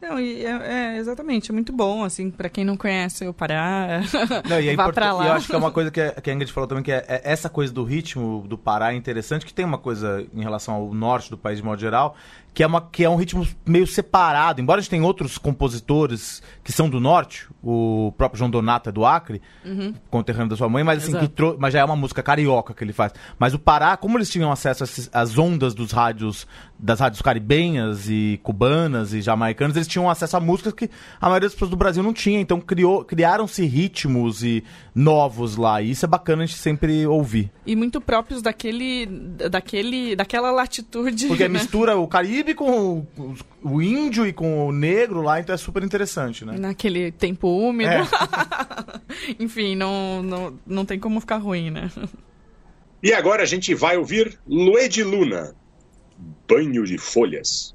[0.00, 4.00] Não, e é, é, exatamente, é muito bom, assim, pra quem não conhece o Pará,
[4.48, 5.24] Não, e é vá pra lá.
[5.24, 6.92] e eu acho que é uma coisa que a, que a Ingrid falou também, que
[6.92, 10.42] é, é essa coisa do ritmo do Pará é interessante, que tem uma coisa em
[10.42, 12.16] relação ao norte do país de modo geral,
[12.58, 14.60] que é, uma, que é um ritmo meio separado.
[14.60, 18.92] Embora a gente tenha outros compositores que são do norte, o próprio João Donato é
[18.92, 19.40] do Acre,
[20.10, 21.28] conterrâneo da sua mãe, mas assim, Exato.
[21.28, 23.12] que trou- mas já é uma música carioca que ele faz.
[23.38, 28.08] Mas o Pará, como eles tinham acesso às- às ondas dos rádios, das rádios caribenhas
[28.08, 30.90] e cubanas e jamaicanas, eles tinham acesso a músicas que
[31.20, 32.40] a maioria das pessoas do Brasil não tinha.
[32.40, 35.80] Então criou, criaram-se ritmos e novos lá.
[35.80, 37.52] E isso é bacana a gente sempre ouvir.
[37.64, 39.06] e muito próprios daquele,
[39.50, 41.48] daquele, daquela latitude, Porque né?
[41.50, 45.82] mistura o Caribe com o, o índio e com o negro lá, então é super
[45.82, 46.56] interessante, né?
[46.58, 47.90] Naquele tempo úmido.
[47.90, 48.02] É.
[49.38, 51.90] Enfim, não, não, não tem como ficar ruim, né?
[53.02, 55.54] E agora a gente vai ouvir Lued Luna,
[56.48, 57.74] Banho de Folhas.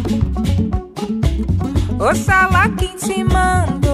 [2.01, 3.93] Oxalá quem te mandou.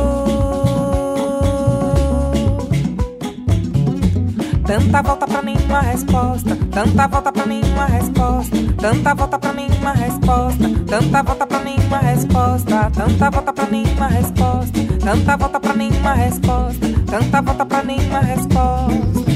[4.66, 10.70] Tanta volta pra nenhuma resposta, tanta volta pra nenhuma resposta, tanta volta pra nenhuma resposta,
[10.88, 16.88] tanta volta pra nenhuma resposta, tanta volta pra nenhuma resposta, tanta volta pra nenhuma resposta,
[17.06, 19.28] tanta volta pra nenhuma resposta.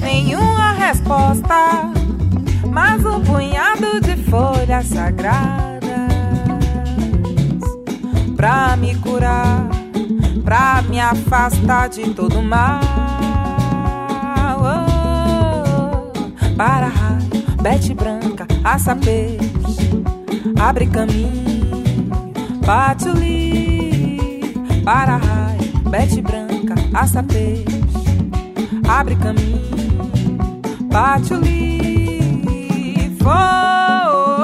[0.00, 1.90] Nenhuma resposta,
[2.72, 5.69] mas um punhado de folhas sagradas
[8.40, 9.68] pra me curar,
[10.42, 12.80] pra me afastar de todo mal.
[14.56, 16.10] Oh,
[16.56, 17.28] para raio,
[17.60, 20.02] bete branca, aça peixe,
[20.58, 21.82] abre caminho,
[22.64, 24.18] patuli.
[24.86, 27.84] Para raio, bete branca, aça peixe,
[28.88, 30.38] abre caminho,
[30.90, 32.18] patuli.
[33.20, 34.40] Foi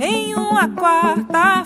[0.00, 1.65] em uma quarta-feira,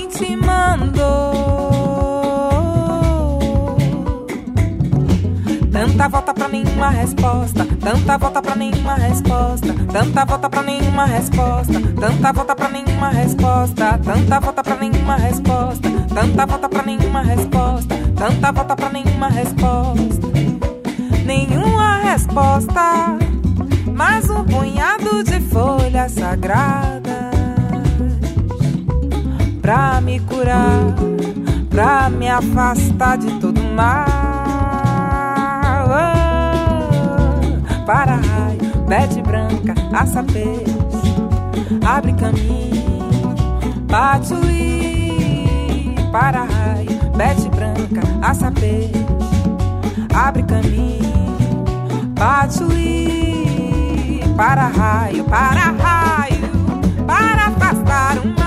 [0.29, 1.31] mandou.
[5.71, 11.73] Tanta volta pra nenhuma resposta, tanta volta pra nenhuma resposta, tanta volta pra nenhuma resposta,
[11.99, 17.95] tanta volta pra nenhuma resposta, tanta volta pra nenhuma resposta, tanta volta pra nenhuma resposta,
[18.15, 20.27] tanta volta pra nenhuma resposta.
[21.25, 23.17] Nenhuma resposta,
[23.93, 27.00] mas um punhado de folhas sagradas
[29.61, 30.95] pra me curar,
[31.69, 34.07] pra me afastar de todo mal.
[35.87, 36.25] Oh,
[37.85, 41.13] para raio, bete branca, aça peixe,
[41.85, 43.35] abre caminho,
[43.87, 44.71] patui.
[46.11, 49.05] Para raio, bete branca, aça peixe,
[50.13, 51.63] abre caminho,
[52.15, 53.01] patui.
[54.35, 56.49] Para raio, para raio,
[57.05, 58.40] para afastar o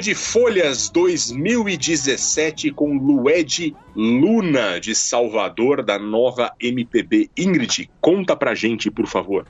[0.00, 7.30] De Folhas 2017 com Lued Luna, de Salvador, da nova MPB.
[7.36, 9.46] Ingrid, conta pra gente, por favor.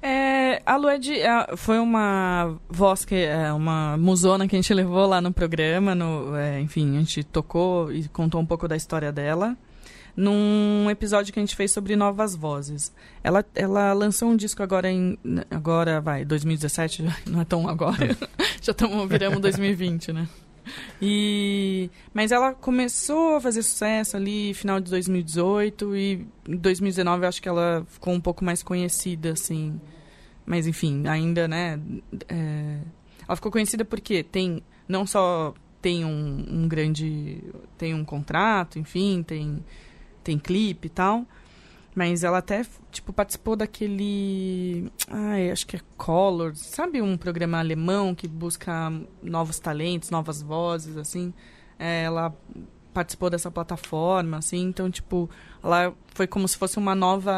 [0.00, 1.12] É, a Lued
[1.56, 6.34] foi uma voz que é uma musona que a gente levou lá no programa, no,
[6.36, 9.56] é, enfim, a gente tocou e contou um pouco da história dela
[10.16, 12.92] num episódio que a gente fez sobre novas vozes.
[13.22, 15.18] Ela, ela lançou um disco agora em
[15.50, 18.16] agora vai 2017, não é tão agora.
[18.62, 20.26] Já estamos viramos 2020, né?
[21.00, 27.28] E mas ela começou a fazer sucesso ali final de 2018 e em 2019 eu
[27.28, 29.78] acho que ela ficou um pouco mais conhecida assim.
[30.44, 31.78] Mas enfim, ainda, né,
[32.28, 32.78] é,
[33.28, 37.42] ela ficou conhecida porque tem não só tem um, um grande
[37.76, 39.62] tem um contrato, enfim, tem
[40.26, 41.24] tem clipe e tal.
[41.94, 42.62] Mas ela até,
[42.92, 44.92] tipo, participou daquele.
[45.08, 46.54] Ai, acho que é Color.
[46.54, 51.32] Sabe um programa alemão que busca novos talentos, novas vozes, assim?
[51.78, 52.36] É, ela
[52.92, 54.60] participou dessa plataforma, assim.
[54.64, 55.30] Então, tipo,
[55.64, 57.32] ela foi como se fosse uma nova.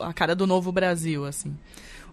[0.00, 1.50] a cara do novo Brasil, assim.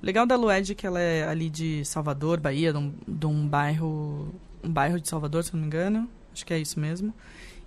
[0.01, 3.25] O legal da Lued é que ela é ali de Salvador, Bahia, de um, de
[3.25, 4.35] um bairro.
[4.61, 6.09] Um bairro de Salvador, se não me engano.
[6.33, 7.13] Acho que é isso mesmo.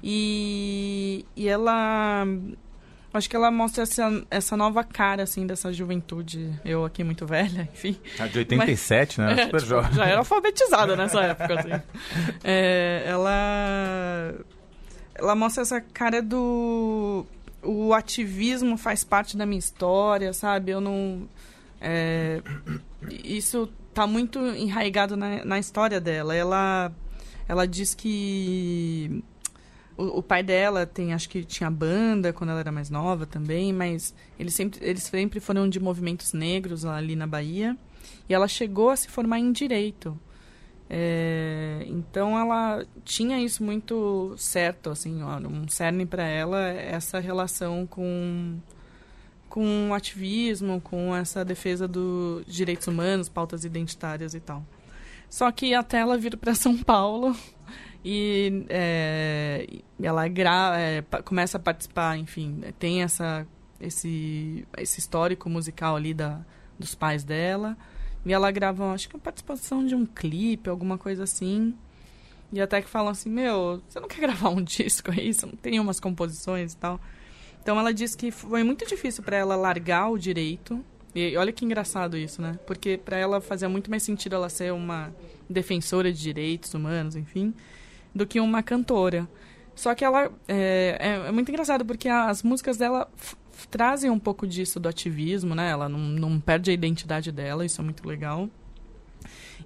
[0.02, 2.24] E, e ela.
[3.12, 6.52] Acho que ela mostra essa, essa nova cara, assim, dessa juventude.
[6.64, 7.98] Eu aqui muito velha, enfim.
[8.18, 9.32] A de 87, né?
[9.32, 9.92] É, Super tipo, jovem.
[9.92, 11.82] já era alfabetizada nessa época, assim.
[12.44, 14.34] É, ela...
[15.14, 17.26] Ela mostra essa cara do...
[17.62, 20.70] O ativismo faz parte da minha história, sabe?
[20.70, 21.28] Eu não...
[21.80, 22.40] é,
[23.24, 26.36] isso tá muito enraigado na, na história dela.
[26.36, 26.92] Ela,
[27.48, 29.24] ela diz que
[29.98, 34.14] o, pai dela tem, acho que tinha banda quando ela era mais nova também, mas
[34.38, 37.76] eles sempre, eles sempre foram de movimentos negros ali na Bahia.
[38.28, 40.18] E ela chegou a se formar em direito.
[40.88, 47.86] É, então ela tinha isso muito certo, assim, ó, um cerne para ela essa relação
[47.86, 48.58] com
[49.48, 54.64] com o ativismo, com essa defesa dos direitos humanos, pautas identitárias e tal.
[55.28, 57.34] Só que até ela vir para São Paulo
[58.04, 59.66] e é,
[60.02, 63.46] ela gra é, começa a participar, enfim, tem essa
[63.80, 66.40] esse esse histórico musical ali da
[66.78, 67.76] dos pais dela
[68.24, 71.74] e ela grava, acho que a participação de um clipe, alguma coisa assim.
[72.52, 75.32] E até que falam assim, meu, você não quer gravar um disco aí?
[75.32, 77.00] Você não tem umas composições e tal?
[77.62, 80.84] Então ela disse que foi muito difícil para ela largar o direito.
[81.14, 82.58] E olha que engraçado isso, né?
[82.66, 85.12] Porque para ela fazia muito mais sentido ela ser uma
[85.48, 87.54] defensora de direitos humanos, enfim,
[88.14, 89.28] do que uma cantora.
[89.74, 93.08] Só que ela é, é- é muito engraçado porque as músicas dela
[93.70, 95.70] trazem um pouco disso do ativismo, né?
[95.70, 98.48] Ela não, não perde a identidade dela, isso é muito legal.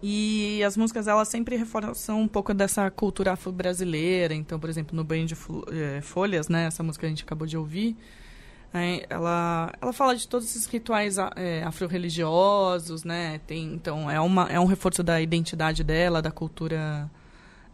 [0.02, 4.34] E as músicas elas sempre reforçam um pouco dessa cultura afro-brasileira.
[4.34, 5.34] Então, por exemplo, no Banho de
[5.70, 7.96] eh, Folhas, né, essa música que a gente acabou de ouvir,
[9.08, 13.40] ela, ela fala de todos esses rituais eh, afro-religiosos, né?
[13.46, 17.08] Tem, então, é, uma, é um reforço da identidade dela, da cultura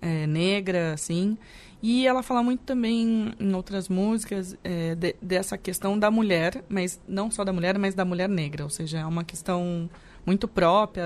[0.01, 1.37] eh, negra, assim.
[1.83, 7.01] E ela fala muito também em outras músicas eh, de- dessa questão da mulher, mas
[7.07, 8.65] não só da mulher, mas da mulher negra.
[8.65, 9.89] Ou seja, é uma questão
[10.27, 11.05] muito própria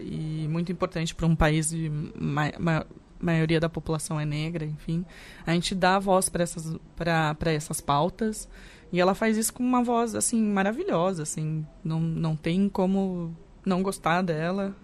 [0.00, 2.86] e muito importante para um país de ma ma
[3.18, 5.04] maioria da população é negra, enfim.
[5.46, 6.76] A gente dá voz para essas
[7.46, 8.48] essas pautas
[8.92, 13.34] e ela faz isso com uma voz assim maravilhosa, assim, não não tem como
[13.64, 14.74] não gostar dela.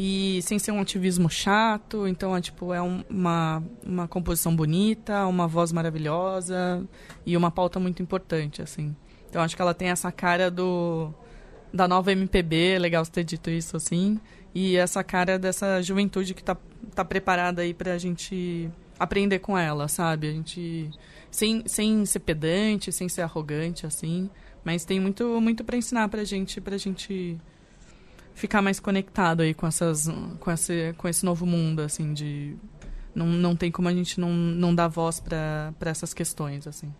[0.00, 5.26] E sem ser um ativismo chato, então é tipo é um- uma uma composição bonita,
[5.26, 6.86] uma voz maravilhosa
[7.26, 8.94] e uma pauta muito importante, assim.
[9.28, 11.12] Então acho que ela tem essa cara do
[11.74, 14.20] da nova MPB, legal você ter dito isso assim,
[14.54, 16.56] e essa cara dessa juventude que tá,
[16.94, 18.70] tá preparada aí pra gente
[19.00, 20.28] aprender com ela, sabe?
[20.28, 20.90] A gente
[21.30, 24.30] sem, sem ser pedante, sem ser arrogante assim,
[24.64, 27.36] mas tem muito muito para ensinar pra gente, pra gente
[28.38, 30.08] ficar mais conectado aí com essas
[30.40, 32.56] com esse com esse novo mundo assim de
[33.14, 36.92] não, não tem como a gente não, não dar voz para essas questões assim.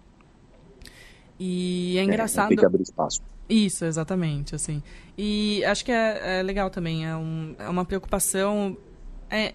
[1.39, 2.49] E é engraçado.
[2.49, 3.23] Tem que abrir espaço.
[3.49, 4.83] Isso, exatamente, assim.
[5.17, 8.77] E acho que é, é legal também, é, um, é uma preocupação...
[9.31, 9.55] É,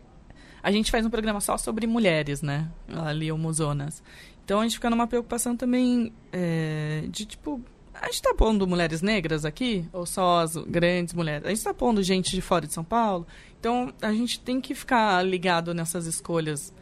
[0.64, 2.72] a gente faz um programa só sobre mulheres, né?
[2.88, 4.02] Ali, o Musonas.
[4.44, 7.62] Então a gente fica numa preocupação também é, de, tipo...
[7.94, 9.88] A gente tá pondo mulheres negras aqui?
[9.94, 11.46] Ou só as grandes mulheres?
[11.46, 13.26] A gente tá pondo gente de fora de São Paulo?
[13.60, 16.74] Então a gente tem que ficar ligado nessas escolhas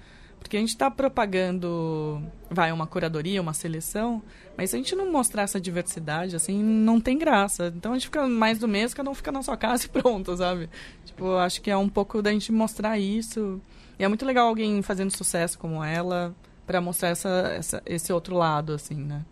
[0.42, 4.22] porque a gente está propagando, vai, uma curadoria, uma seleção,
[4.58, 7.72] mas se a gente não mostrar essa diversidade, assim, não tem graça.
[7.76, 10.36] Então a gente fica mais do mesmo, cada um fica na sua casa e pronto,
[10.36, 10.68] sabe?
[11.06, 13.62] Tipo, acho que é um pouco da gente mostrar isso.
[14.00, 16.36] E é muito legal alguém fazendo sucesso como ela,
[16.66, 19.24] para mostrar essa, essa, esse outro lado, assim, né?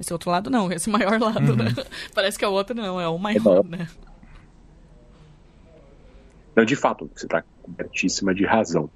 [0.00, 1.74] Esse outro lado não, esse maior lado, né?
[2.14, 3.86] Parece que é o outro não, é o maior, né?
[6.56, 8.90] Não, de fato, você está cobertíssima de razão.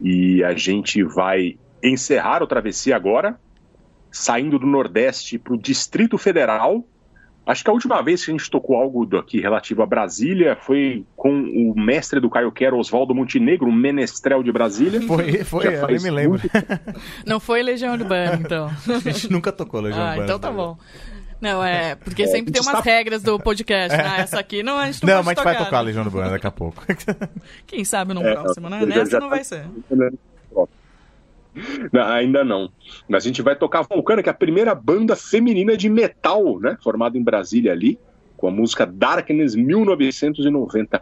[0.00, 3.38] E a gente vai encerrar o Travessia agora,
[4.10, 6.84] saindo do Nordeste para o Distrito Federal.
[7.50, 11.06] Acho que a última vez que a gente tocou algo aqui relativo a Brasília foi
[11.16, 15.00] com o mestre do Caio Quero, Oswaldo Montenegro, o menestrel de Brasília.
[15.00, 16.38] Foi, foi, Já eu nem me lembro.
[16.40, 16.50] muito
[17.26, 18.66] Não foi Legião Urbana, então.
[18.94, 20.24] A gente nunca tocou Legião Ah, Urbana.
[20.24, 20.76] então tá bom.
[21.40, 24.16] Não, é, porque É, sempre tem a umas está- regras do podcast, né?
[24.20, 25.82] Essa aqui não, a gente não, Não, mas a gente vai tocar, tocar né?
[25.84, 26.84] Legião Urbana daqui a pouco.
[27.66, 28.84] Quem sabe num É, próximo, né?
[28.84, 29.64] Nessa já não tá- vai ser.
[31.92, 32.70] Não, ainda não.
[33.08, 36.76] Mas a gente vai tocar Vulcana, que é a primeira banda feminina de metal, né?
[36.82, 37.98] Formada em Brasília ali,
[38.36, 41.00] com a música Darkness 1990.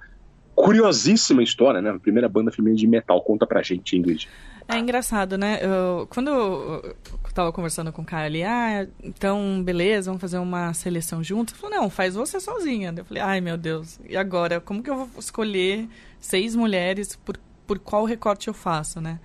[0.55, 1.91] Curiosíssima história, né?
[1.91, 3.21] A primeira banda feminina de metal.
[3.23, 4.27] Conta pra gente, Ingrid.
[4.69, 5.61] É engraçado, né?
[5.63, 6.97] Eu- quando eu
[7.35, 11.55] tava conversando com o Caio ali, ah, então, beleza, vamos fazer uma seleção juntos.
[11.55, 12.93] Ele falou, não, faz você sozinha.
[12.97, 14.61] Eu falei, ai meu Deus, e agora?
[14.61, 15.87] Como que eu vou escolher
[16.19, 17.15] seis mulheres?
[17.17, 19.21] Por, por qual recorte eu faço, né?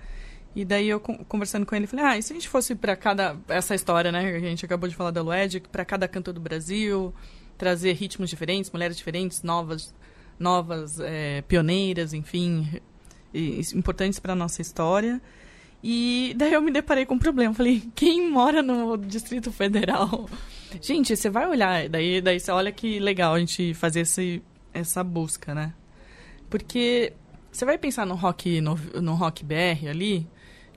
[0.54, 2.94] E daí eu con- conversando com ele, falei, ah, e se a gente fosse pra
[2.94, 3.36] cada.
[3.48, 4.30] Essa história, né?
[4.30, 7.14] Que a gente acabou de falar da Lued, pra cada canto do Brasil,
[7.56, 9.94] trazer ritmos diferentes, mulheres diferentes, novas,
[10.38, 12.68] novas eh, pioneiras, enfim,
[13.74, 15.20] importantes pra nossa história.
[15.82, 17.54] E daí eu me deparei com um problema.
[17.54, 20.28] Falei, quem mora no Distrito Federal?
[20.80, 24.42] Gente, você vai olhar, daí, daí você olha que legal a gente fazer esse,
[24.72, 25.74] essa busca, né?
[26.48, 27.12] Porque
[27.50, 30.26] você vai pensar no rock, no, no rock BR ali,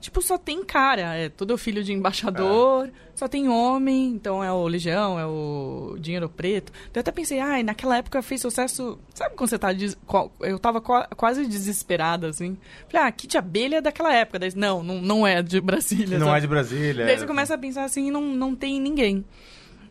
[0.00, 4.66] tipo, só tem cara, é tudo filho de embaixador, só tem homem, então é o
[4.66, 6.72] Legião, é o Dinheiro Preto.
[6.94, 8.98] Eu até pensei, ai, naquela época fez sucesso.
[9.14, 9.72] Sabe quando você tá.
[9.72, 9.96] des-
[10.40, 12.56] Eu tava qua- quase desesperada, assim.
[12.90, 14.38] Falei, ah, Kit Abelha é daquela época.
[14.38, 16.18] Daí, não, não, não é de Brasília.
[16.18, 16.38] Não sabe?
[16.38, 17.06] é de Brasília.
[17.06, 19.24] Daí você começa a pensar assim, não, não tem ninguém.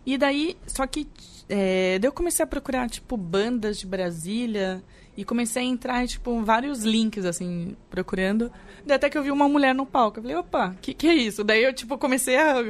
[0.05, 1.07] E daí, só que
[1.49, 4.83] é, daí eu comecei a procurar, tipo, bandas de Brasília
[5.17, 8.51] e comecei a entrar, tipo, vários links, assim, procurando.
[8.85, 10.19] Daí até que eu vi uma mulher no palco.
[10.19, 11.43] Eu falei, opa, que que é isso?
[11.43, 12.63] Daí eu, tipo, comecei a,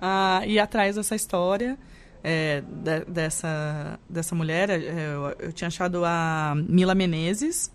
[0.00, 1.78] a ir atrás dessa história.
[2.24, 4.76] é, de- dessa, dessa mulher, É,
[5.14, 7.72] eu, eu tinha achado a Mila Menezes,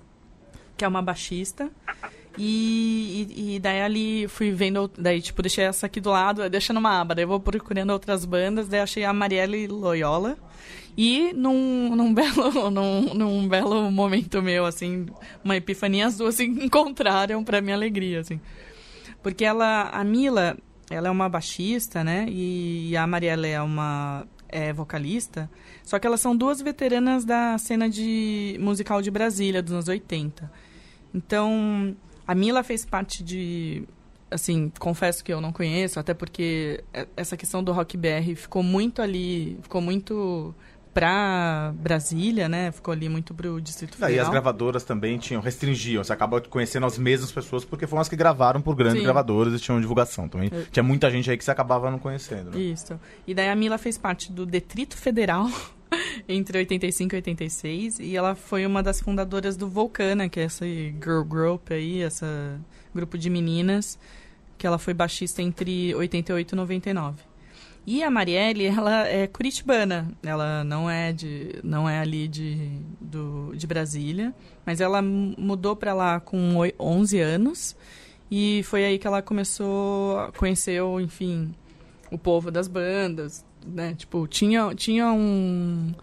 [0.77, 1.69] que é uma baixista.
[2.37, 6.77] E, e, e daí ali fui vendo, daí tipo, deixei essa aqui do lado, deixando
[6.77, 10.37] uma aba, daí eu vou procurando outras bandas, daí achei a Marielle Loyola.
[10.97, 15.05] E num, num, belo, num, num belo momento meu, assim,
[15.43, 18.39] uma epifania, as duas se encontraram pra minha alegria, assim.
[19.21, 20.57] Porque ela, a Mila,
[20.89, 22.25] ela é uma baixista, né?
[22.29, 25.49] E a Marielle é uma é, vocalista.
[25.83, 30.51] Só que elas são duas veteranas da cena de musical de Brasília, dos anos 80.
[31.13, 31.95] Então,
[32.25, 33.83] a Mila fez parte de.
[34.29, 38.61] Assim, confesso que eu não conheço, até porque e- essa questão do Rock BR ficou
[38.61, 40.53] muito ali, ficou muito
[40.99, 42.71] pra Brasília, né?
[42.71, 44.25] Ficou ali muito pro Distrito Ah, E Federal.
[44.25, 46.03] as gravadoras também tinham, restringiam.
[46.03, 49.03] Você acaba conhecendo as mesmas pessoas porque foram as que gravaram por grandes Sim.
[49.03, 50.27] gravadoras e tinham divulgação.
[50.27, 52.49] Também Eu- tinha muita gente aí que você acabava não conhecendo.
[52.49, 52.59] né?
[52.59, 52.99] Isso.
[53.27, 55.47] E daí a Mila fez parte do Detrito Federal
[56.27, 60.95] entre 85 e 86 e ela foi uma das fundadoras do Volcana, que é esse
[61.03, 62.25] girl group aí, esse
[62.93, 63.99] grupo de meninas,
[64.57, 67.17] que ela foi baixista entre 88 e 99.
[67.89, 72.69] E a Marielle, ela é curitibana, ela não é de não é ali de,
[72.99, 74.35] do, de Brasília,
[74.65, 77.77] mas ela mu- mudou para lá com oi- 11 anos
[78.29, 81.55] e foi aí que ela começou, a- conheceu, enfim,
[82.11, 83.95] o povo das bandas, né?
[83.97, 85.93] Tipo, tinha, tinha um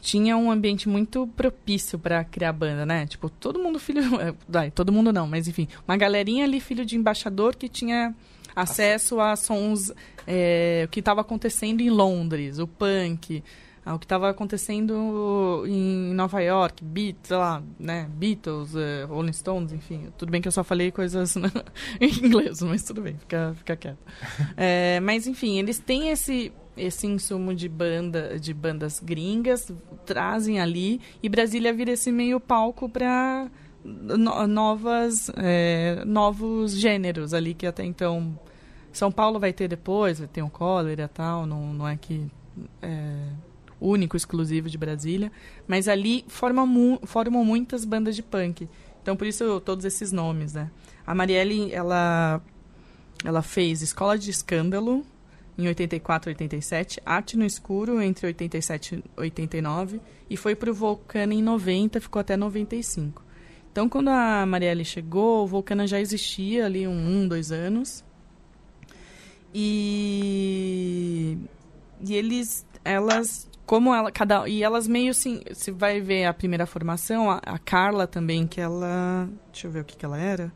[0.00, 3.06] tinha um ambiente muito propício pra criar banda, né?
[3.06, 4.02] Tipo, todo mundo filho,
[4.74, 8.14] todo mundo não, mas enfim, uma galerinha ali filho de embaixador que tinha
[8.54, 9.92] acesso a sons
[10.26, 13.42] é, o que estava acontecendo em Londres, o punk,
[13.84, 19.72] ao que estava acontecendo em Nova York, Beat, sei lá, né, Beatles, eh, Rolling Stones,
[19.72, 20.08] enfim.
[20.18, 21.34] Tudo bem que eu só falei coisas
[22.00, 23.98] em inglês, mas tudo bem, fica, fica quieto.
[24.56, 29.72] É, mas enfim, eles têm esse esse insumo de banda de bandas gringas,
[30.06, 33.50] trazem ali e Brasília vira esse meio palco para
[33.84, 38.38] novas é, novos gêneros ali que até então
[38.92, 42.30] São Paulo vai ter depois, vai ter um cólera e tal, não, não é que
[42.82, 43.14] é
[43.80, 45.32] único, exclusivo de Brasília,
[45.66, 48.68] mas ali forma mu formam muitas bandas de punk.
[49.02, 50.70] Então por isso todos esses nomes, né?
[51.06, 52.42] A Marielle, ela
[53.24, 55.04] ela fez Escola de Escândalo
[55.58, 61.32] em 84 e 87, Arte no Escuro entre 87 e 89 e foi pro Volcano
[61.32, 63.29] em 90, ficou até 95.
[63.72, 68.04] Então quando a Marielle chegou, o Volcano já existia ali um, um dois anos.
[69.54, 71.38] E
[72.02, 76.66] e eles elas como ela cada e elas meio assim se vai ver a primeira
[76.66, 80.52] formação a, a Carla também que ela deixa eu ver o que que ela era.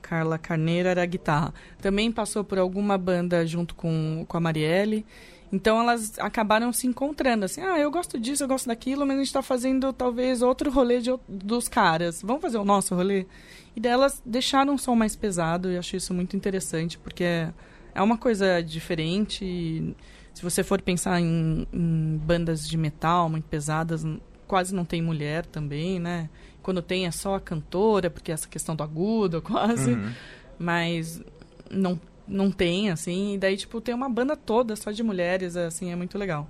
[0.00, 1.52] Carla Carneiro era guitarra.
[1.82, 5.04] Também passou por alguma banda junto com com a Marielle
[5.52, 9.18] então elas acabaram se encontrando assim ah eu gosto disso eu gosto daquilo mas a
[9.18, 13.26] gente está fazendo talvez outro rolê de, dos caras vamos fazer o nosso rolê
[13.74, 17.52] e delas deixaram um som mais pesado e acho isso muito interessante porque é,
[17.94, 19.94] é uma coisa diferente
[20.36, 24.04] se você for pensar em, em bandas de metal muito pesadas,
[24.46, 26.28] quase não tem mulher também, né?
[26.62, 29.92] Quando tem é só a cantora, porque essa questão do agudo, quase.
[29.92, 30.12] Uhum.
[30.58, 31.22] Mas
[31.70, 33.34] não, não tem, assim.
[33.34, 36.48] E daí, tipo, tem uma banda toda só de mulheres, assim, é muito legal.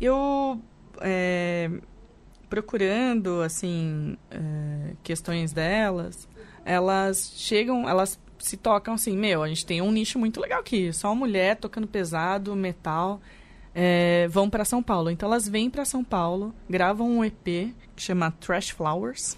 [0.00, 0.60] Eu,
[1.00, 1.70] é,
[2.48, 6.28] procurando, assim, é, questões delas,
[6.64, 10.92] elas chegam, elas se tocam assim, meu, a gente tem um nicho muito legal aqui,
[10.92, 13.20] só mulher tocando pesado, metal,
[13.74, 15.10] é, vão para São Paulo.
[15.10, 17.44] Então elas vêm para São Paulo, gravam um EP
[17.94, 19.36] que chama Trash Flowers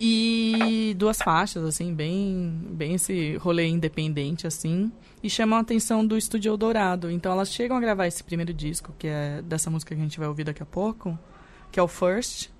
[0.00, 4.90] E duas faixas, assim, bem, bem esse rolê independente, assim.
[5.22, 7.10] E chamam a atenção do Estúdio Eldorado.
[7.10, 10.18] Então elas chegam a gravar esse primeiro disco, que é dessa música que a gente
[10.18, 11.18] vai ouvir daqui a pouco,
[11.70, 12.50] que é o First.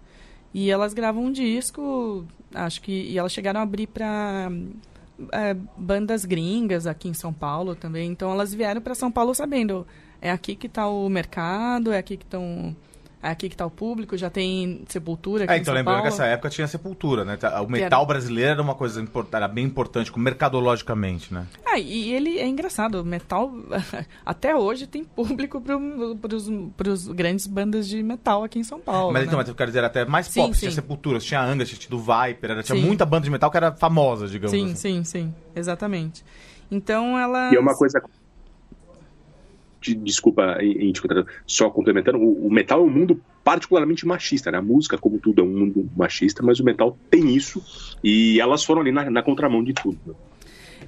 [0.53, 2.25] E elas gravam um disco,
[2.55, 2.93] acho que.
[2.93, 4.49] E elas chegaram a abrir pra
[5.33, 8.11] é, bandas gringas aqui em São Paulo também.
[8.11, 9.87] Então elas vieram para São Paulo sabendo.
[10.21, 12.75] É aqui que tá o mercado, é aqui que estão.
[13.25, 15.97] É aqui que tá o público, já tem sepultura aqui É, em então São lembrando
[15.97, 16.09] Paulo.
[16.11, 17.39] que essa época tinha sepultura, né?
[17.63, 21.47] O Que metal era- brasileiro era uma coisa import- era bem importante, como mercadologicamente, né?
[21.65, 23.51] Ah, e ele é engraçado, o metal
[24.27, 25.59] até hoje tem público
[26.21, 26.45] pros,
[26.77, 29.11] pros grandes bandas de metal aqui em São Paulo.
[29.13, 29.27] mas né?
[29.29, 30.75] então, mas eu quero dizer, até mais Sim, pop, tinha sim.
[30.75, 32.85] sepultura, tinha Angra, tinha tido Viper, era, tinha Sim.
[32.87, 35.03] muita banda de metal que era famosa, digamos Sim, assim.
[35.03, 36.23] sim, sim, exatamente.
[36.71, 37.51] Então ela.
[37.53, 38.03] E é uma coisa.
[39.85, 44.07] De- desculpa, em, em te contratar, só complementando, o, o metal é um mundo particularmente
[44.07, 44.59] machista, né?
[44.59, 47.63] A música, como tudo, é um mundo machista, mas o metal tem isso
[48.03, 49.99] e elas foram ali na, na contramão de tudo.
[50.07, 50.15] né?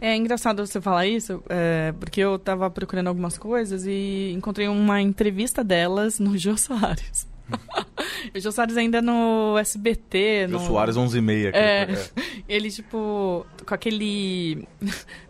[0.01, 5.01] É engraçado você falar isso, é, porque eu tava procurando algumas coisas e encontrei uma
[5.01, 7.26] entrevista delas no Jô Soares.
[8.34, 10.49] o Jô Soares ainda no SBT.
[10.49, 10.66] Jô no...
[10.66, 11.49] Soares 11 e meia.
[11.55, 12.09] É, É.
[12.49, 14.66] ele, tipo, com aquele.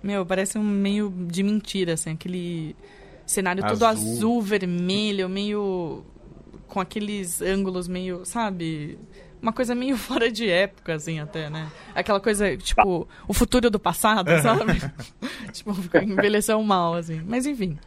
[0.02, 2.74] Meu, parece um meio de mentira, assim, aquele
[3.26, 4.12] cenário todo Azul.
[4.12, 6.04] azul, vermelho, meio.
[6.68, 8.98] com aqueles ângulos meio, sabe?
[9.40, 11.70] Uma coisa meio fora de época, assim, até, né?
[11.94, 14.80] Aquela coisa, tipo, o futuro do passado, sabe?
[15.52, 15.72] tipo,
[16.02, 17.20] envelheceu mal, assim.
[17.24, 17.78] Mas enfim.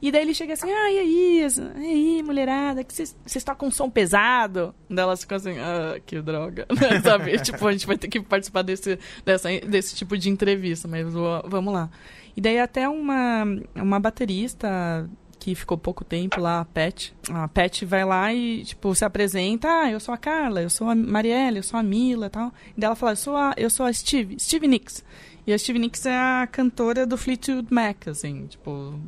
[0.00, 1.46] E daí ele chega assim, ah, e aí,
[1.78, 4.74] e aí, mulherada, que vocês tocam um som pesado?
[4.88, 6.66] Daí elas ficam assim, ah, que droga,
[7.04, 7.38] sabe?
[7.38, 11.72] tipo, a gente vai ter que participar desse, dessa, desse tipo de entrevista, mas vamos
[11.72, 11.90] lá.
[12.36, 15.08] E daí até uma, uma baterista
[15.38, 19.68] que ficou pouco tempo lá, a Pet, a Pet vai lá e, tipo, se apresenta,
[19.68, 22.52] ah, eu sou a Carla, eu sou a Marielle, eu sou a Mila e tal.
[22.76, 25.04] E daí ela fala, eu sou a, eu sou a Steve, Steve Nicks.
[25.46, 28.98] E a Steve Nicks é a cantora do Fleetwood Mac, assim, tipo,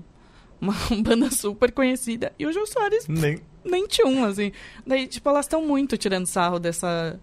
[0.60, 2.32] uma banda super conhecida.
[2.38, 3.38] E o Jô Soares Nem.
[3.64, 4.52] nem tinha um, assim.
[4.86, 7.18] Daí, tipo, elas estão muito tirando sarro dessa.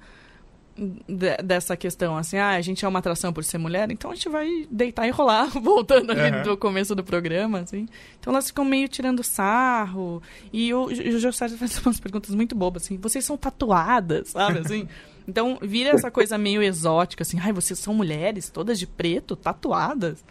[0.75, 4.15] De- dessa questão, assim, ah, a gente é uma atração por ser mulher, então a
[4.15, 6.43] gente vai deitar e rolar, voltando ali Aham.
[6.43, 7.87] do começo do programa, assim.
[8.19, 10.21] Então elas ficam meio tirando sarro.
[10.51, 14.87] E o, o Soares faz umas perguntas muito bobas, assim, vocês são tatuadas, sabe, assim?
[15.25, 20.21] Então vira essa coisa meio exótica, assim, ai, vocês são mulheres, todas de preto, tatuadas.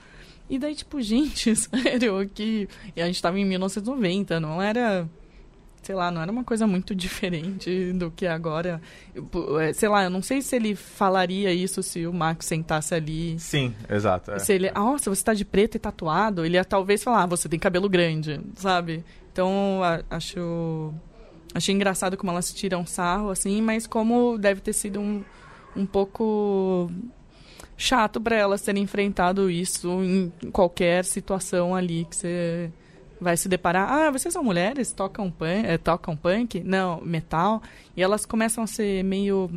[0.50, 2.68] E daí, tipo, gente, sério, que.
[2.94, 5.08] E a gente tava em 1990, não era.
[5.82, 8.80] Sei lá, não era uma coisa muito diferente do que agora.
[9.60, 13.38] É, Sei lá, eu não sei se ele falaria isso se o Marco sentasse ali.
[13.38, 14.30] Sim, exato.
[14.30, 14.38] é.
[14.38, 17.26] Se ele, ah, nossa, você tá de preto e tatuado, ele ia talvez falar, ah,
[17.26, 19.04] você tem cabelo grande, sabe?
[19.32, 20.92] Então, a- acho.
[21.54, 25.22] Achei engraçado como elas tiram sarro, assim, mas como deve ter sido um,
[25.76, 26.90] um pouco
[27.76, 32.70] chato para elas terem enfrentado isso em qualquer situação ali que você
[33.22, 33.90] vai se deparar.
[33.90, 34.92] Ah, vocês são mulheres?
[34.92, 35.66] Tocam punk?
[35.66, 36.60] eh, tocam punk?
[36.64, 37.62] Não, metal.
[37.96, 39.50] E elas começam a ser meio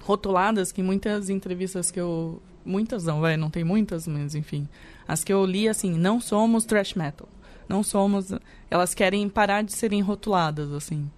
[0.00, 4.68] rotuladas que muitas entrevistas que eu muitas não, vai, não tem muitas, mas enfim,
[5.06, 7.28] as que eu li assim, não somos thrash metal.
[7.68, 8.32] Não somos,
[8.70, 11.10] elas querem parar de serem rotuladas assim.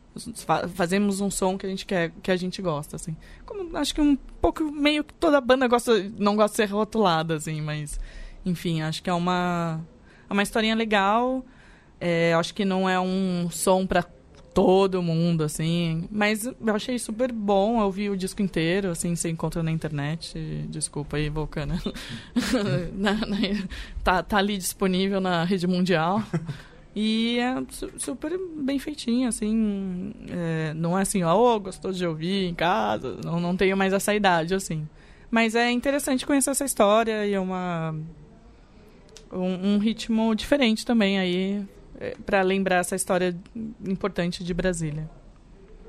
[0.47, 3.17] Fa- Fazemos um som que a gente quer, que a gente gosta assim.
[3.45, 7.35] Como acho que um pouco meio que toda banda gosta, não gosta de ser rotulada
[7.35, 7.99] assim, mas
[8.47, 9.81] enfim, acho que é uma
[10.29, 11.45] é uma historinha legal.
[12.01, 14.03] É, acho que não é um som pra
[14.53, 16.07] todo mundo, assim.
[16.11, 17.81] Mas eu achei super bom.
[17.81, 20.39] Eu vi o disco inteiro, assim, você encontra na internet.
[20.69, 21.81] Desculpa aí, Vulcana.
[22.95, 23.39] Na- na-
[24.03, 26.23] tá, tá ali disponível na rede mundial.
[26.95, 30.13] E é su- super bem feitinho, assim.
[30.31, 33.19] é, não é assim, ó, oh, gostou de ouvir em casa.
[33.25, 34.87] Não, não tenho mais essa idade, assim.
[35.31, 37.93] Mas é interessante conhecer essa história e é uma.
[39.33, 41.65] Um, um ritmo diferente também aí.
[42.01, 43.37] É, Pra lembrar essa história
[43.87, 45.09] importante de Brasília.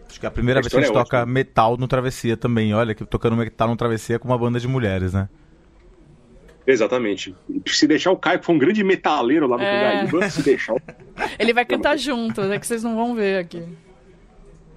[0.10, 1.34] Acho que é a primeira A vez que a gente é toca ótima.
[1.34, 2.74] metal no Travessia também.
[2.74, 5.28] Olha, que tocando metal no Travessia com uma banda de mulheres, né?
[6.68, 7.36] Exatamente.
[7.68, 9.64] Se deixar o Caio, que foi um grande metaleiro lá no
[10.24, 10.30] É.
[10.30, 10.82] Se deixar o
[11.38, 13.64] Ele vai cantar junto, é que vocês não vão ver aqui.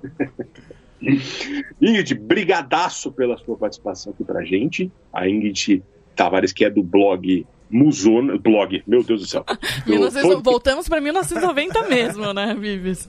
[1.80, 4.90] Ingrid, brigadaço pela sua participação aqui pra gente.
[5.12, 5.82] A Ingrid
[6.14, 9.44] Tavares, que é do blog Musona, blog, meu Deus do céu.
[9.84, 13.08] Do 1900 pod- voltamos pra 1990 mesmo, né, Vives?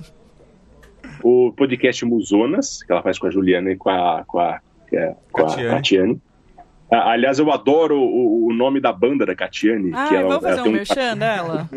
[1.24, 4.60] o podcast Musonas, que ela faz com a Juliana e com a, com a,
[4.94, 6.22] é, com a Catiane.
[6.90, 9.92] Aliás, eu adoro o, o nome da banda da Catiane.
[9.94, 11.70] Ah, que ela, vamos fazer ela um tem merchan dela?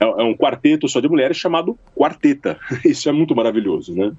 [0.00, 2.58] É, é um quarteto só de mulheres chamado Quarteta.
[2.84, 4.12] Isso é muito maravilhoso, né?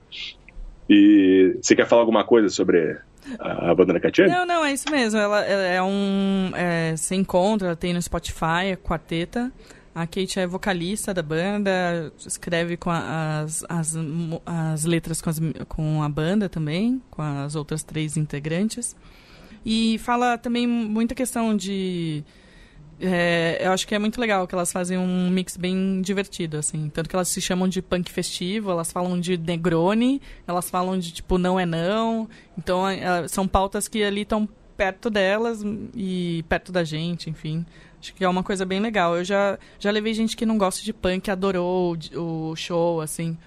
[0.89, 2.95] E você quer falar alguma coisa sobre
[3.38, 4.32] a, a banda da Catiane?
[4.32, 5.19] Não, não, é isso mesmo.
[5.19, 6.51] Ela, ela é um.
[6.55, 9.51] É, você encontra, ela tem no Spotify, é quarteta.
[9.93, 13.95] A Kate é vocalista da banda, escreve com as, as,
[14.45, 18.95] as letras com, as- com a banda também, com as outras três integrantes.
[19.65, 22.23] E fala também muita questão de.
[23.02, 26.89] É, eu acho que é muito legal que elas fazem um mix bem divertido, assim.
[26.89, 31.12] Tanto que elas se chamam de punk festivo, elas falam de Negroni, elas falam de
[31.14, 32.30] tipo não é não.
[32.58, 35.62] Então é, são pautas que ali estão perto delas
[35.95, 37.66] e perto da gente, enfim.
[38.02, 39.18] Acho que é uma coisa bem legal.
[39.18, 43.38] Eu já, já levei gente que não gosta de punk, adorou o, o show, assim.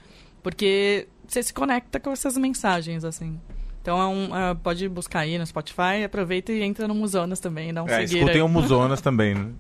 [0.42, 3.40] Porque você se conecta com essas mensagens, assim.
[3.82, 7.74] Então é um, é, pode buscar aí no Spotify, aproveita e entra no Musonas também,
[7.74, 8.42] dá um É, seguir escutem aí.
[8.42, 9.34] o Musonas também.
[9.34, 9.50] né?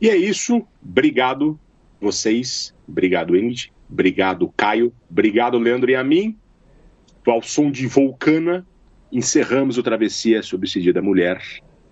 [0.00, 0.66] E é isso.
[0.84, 1.58] Obrigado,
[2.00, 2.74] vocês.
[2.86, 3.72] Obrigado, Ingrid.
[3.88, 4.92] Obrigado, Caio.
[5.08, 6.36] Obrigado, Leandro e a mim.
[7.26, 8.66] Ao som de Vulcana,
[9.10, 11.40] encerramos o Travessia sobre esse Dia da Mulher.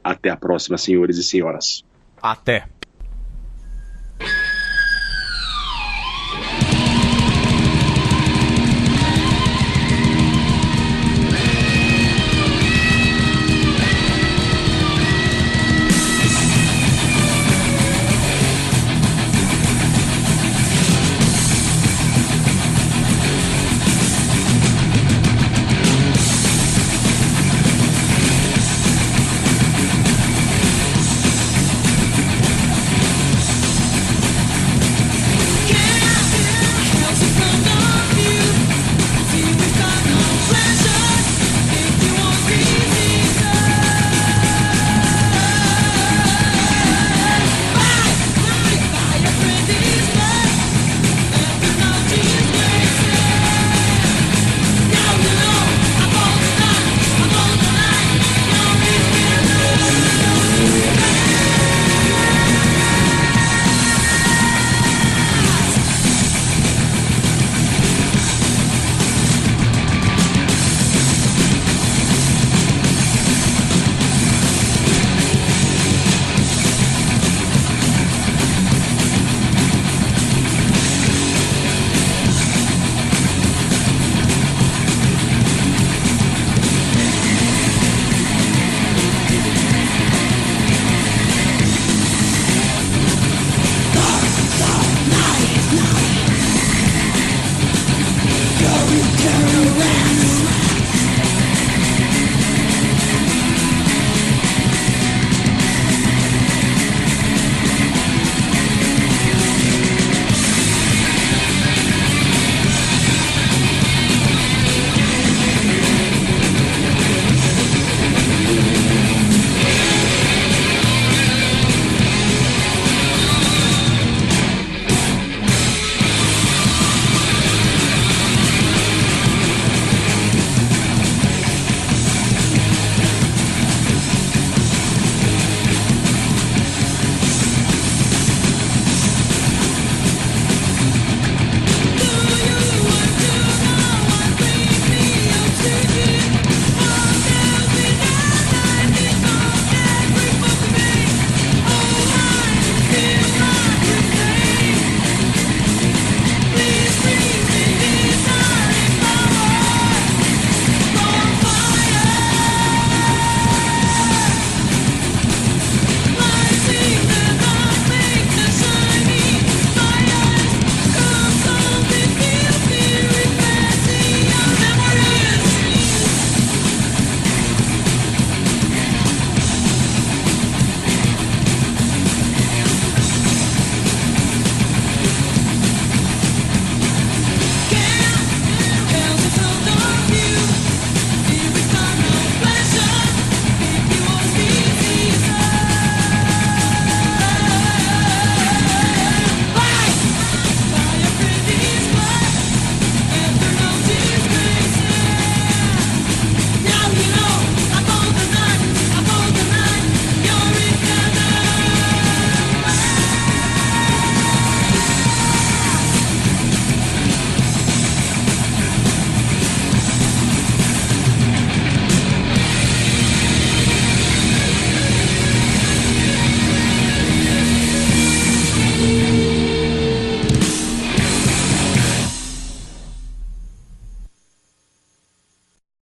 [0.03, 1.85] Até a próxima, senhores e senhoras.
[2.21, 2.67] Até.